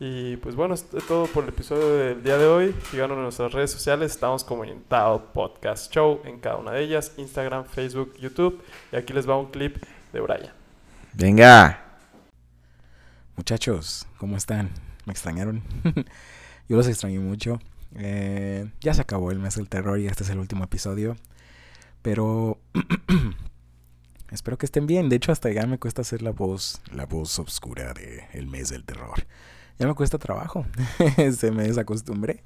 [0.00, 2.74] Y pues bueno, es todo por el episodio del día de hoy.
[2.90, 4.12] Síganos en nuestras redes sociales.
[4.12, 8.60] Estamos como en Tao Podcast Show en cada una de ellas: Instagram, Facebook, YouTube.
[8.92, 9.76] Y aquí les va un clip
[10.12, 10.63] de Brian.
[11.16, 11.80] Venga.
[13.36, 14.70] Muchachos, ¿cómo están?
[15.06, 15.62] ¿Me extrañaron?
[16.68, 17.60] Yo los extrañé mucho.
[17.94, 21.16] Eh, ya se acabó el mes del terror y este es el último episodio.
[22.02, 22.58] Pero
[24.32, 25.08] espero que estén bien.
[25.08, 28.70] De hecho, hasta ya me cuesta hacer la voz, la voz oscura de el mes
[28.70, 29.24] del terror.
[29.78, 30.66] Ya me cuesta trabajo.
[31.36, 32.42] se me desacostumbré.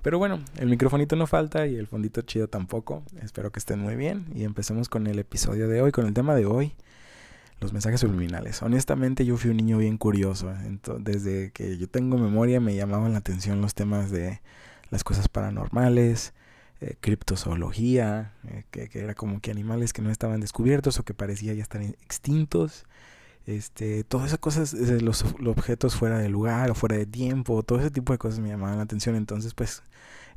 [0.00, 3.02] Pero bueno, el microfonito no falta y el fondito chido tampoco.
[3.20, 6.34] Espero que estén muy bien y empecemos con el episodio de hoy, con el tema
[6.34, 6.74] de hoy
[7.60, 8.62] los mensajes subliminales.
[8.62, 10.50] Honestamente, yo fui un niño bien curioso.
[10.50, 14.40] Ento- desde que yo tengo memoria, me llamaban la atención los temas de
[14.90, 16.32] las cosas paranormales,
[16.80, 21.14] eh, criptozoología, eh, que, que era como que animales que no estaban descubiertos o que
[21.14, 22.86] parecía ya estar extintos.
[23.46, 27.62] Este, todas esas cosas, eh, los, los objetos fuera de lugar o fuera de tiempo,
[27.62, 29.16] todo ese tipo de cosas me llamaban la atención.
[29.16, 29.82] Entonces, pues,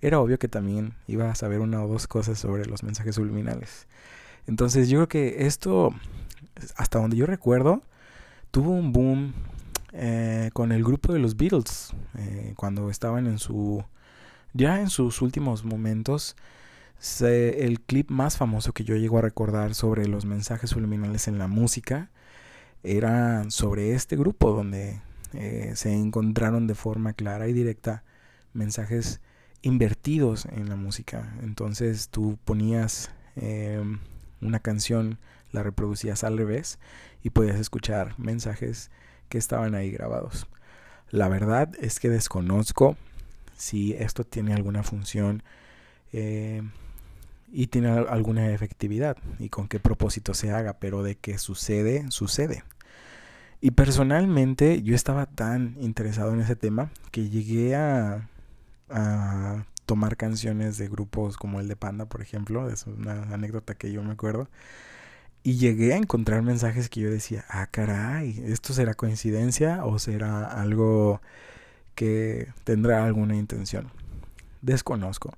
[0.01, 3.87] era obvio que también iba a saber una o dos cosas sobre los mensajes subliminales.
[4.47, 5.93] Entonces, yo creo que esto
[6.77, 7.83] hasta donde yo recuerdo,
[8.51, 9.33] tuvo un boom
[9.93, 13.83] eh, con el grupo de los Beatles, eh, cuando estaban en su,
[14.53, 16.35] ya en sus últimos momentos.
[16.99, 21.37] se- el clip más famoso que yo llego a recordar sobre los mensajes subliminales en
[21.37, 22.09] la música
[22.83, 25.01] era sobre este grupo donde
[25.33, 28.03] eh, se encontraron de forma clara y directa
[28.53, 29.21] mensajes
[29.61, 31.35] invertidos en la música.
[31.43, 33.99] Entonces tú ponías em,
[34.41, 35.17] una canción
[35.53, 36.79] la reproducías al revés
[37.23, 38.91] y podías escuchar mensajes
[39.29, 40.47] que estaban ahí grabados.
[41.11, 42.97] La verdad es que desconozco
[43.57, 45.43] si esto tiene alguna función
[46.13, 46.63] eh,
[47.51, 52.05] y tiene al- alguna efectividad y con qué propósito se haga, pero de que sucede,
[52.11, 52.63] sucede.
[53.61, 58.27] Y personalmente yo estaba tan interesado en ese tema que llegué a,
[58.89, 63.91] a tomar canciones de grupos como el de Panda, por ejemplo, es una anécdota que
[63.91, 64.49] yo me acuerdo.
[65.43, 70.45] Y llegué a encontrar mensajes que yo decía, ah, caray, ¿esto será coincidencia o será
[70.45, 71.21] algo
[71.95, 73.91] que tendrá alguna intención?
[74.61, 75.33] Desconozco.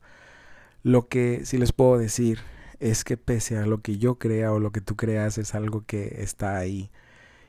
[0.84, 2.39] Lo que sí les puedo decir
[2.80, 5.84] es que pese a lo que yo crea o lo que tú creas es algo
[5.88, 6.91] que está ahí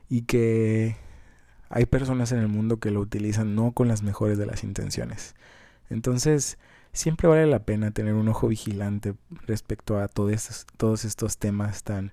[0.09, 0.97] y que
[1.69, 5.35] hay personas en el mundo que lo utilizan no con las mejores de las intenciones.
[5.91, 6.59] Entonces,
[6.95, 9.15] siempre vale la pena tener un ojo vigilante
[9.47, 12.13] respecto a todos estos, todos estos temas tan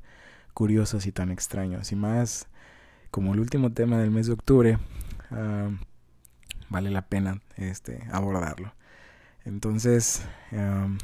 [0.54, 1.92] curiosos y tan extraños.
[1.92, 2.48] Y más,
[3.12, 4.78] como el último tema del mes de octubre,
[5.32, 5.70] ah,
[6.70, 8.74] vale la pena este, abordarlo.
[9.46, 10.98] Entonces, am,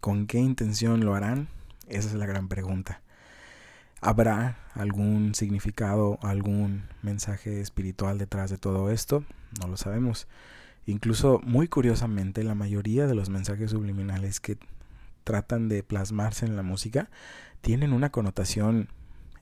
[0.00, 1.48] ¿con qué intención lo harán?
[1.88, 3.02] Esa es la gran pregunta.
[4.00, 9.24] ¿Habrá algún significado, algún mensaje espiritual detrás de todo esto?
[9.60, 10.28] No lo sabemos.
[10.86, 14.58] Incluso, muy curiosamente, la mayoría de los mensajes subliminales que
[15.24, 17.10] tratan de plasmarse en la música
[17.60, 18.88] tienen una connotación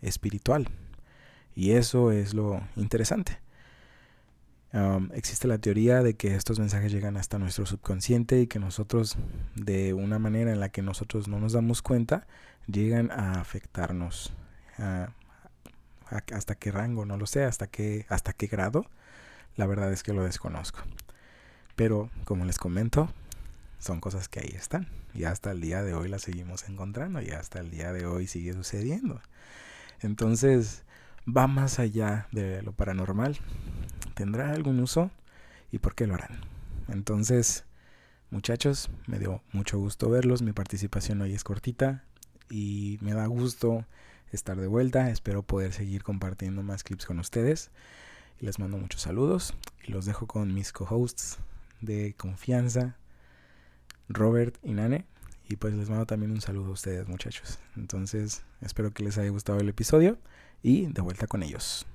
[0.03, 0.69] espiritual.
[1.55, 3.39] Y eso es lo interesante.
[5.13, 9.17] Existe la teoría de que estos mensajes llegan hasta nuestro subconsciente y que nosotros,
[9.55, 12.27] de una manera en la que nosotros no nos damos cuenta,
[12.67, 14.35] llegan a afectarnos.
[16.09, 18.87] Hasta qué rango, no lo sé, hasta qué, hasta qué grado,
[19.57, 20.81] la verdad es que lo desconozco.
[21.77, 23.13] Pero, como les comento,
[23.79, 24.89] son cosas que ahí están.
[25.15, 28.27] Y hasta el día de hoy las seguimos encontrando y hasta el día de hoy
[28.27, 29.21] sigue sucediendo.
[30.01, 30.85] Entonces,
[31.27, 33.39] va más allá de lo paranormal.
[34.15, 35.11] ¿Tendrá algún uso?
[35.71, 36.41] ¿Y por qué lo harán?
[36.89, 37.65] Entonces,
[38.31, 40.43] muchachos, me dio mucho gusto verlos.
[40.43, 42.05] Mi participación hoy es cortita
[42.51, 43.87] y me da gusto
[44.33, 45.11] estar de vuelta.
[45.11, 47.71] Espero poder seguir compartiendo más clips con ustedes.
[48.41, 49.55] Les mando muchos saludos
[49.87, 51.39] y los dejo con mis co-hosts
[51.81, 52.97] de confianza,
[54.09, 55.07] Robert y Nane.
[55.49, 57.59] Y pues les mando también un saludo a ustedes muchachos.
[57.77, 60.19] Entonces espero que les haya gustado el episodio
[60.63, 61.87] y de vuelta con ellos.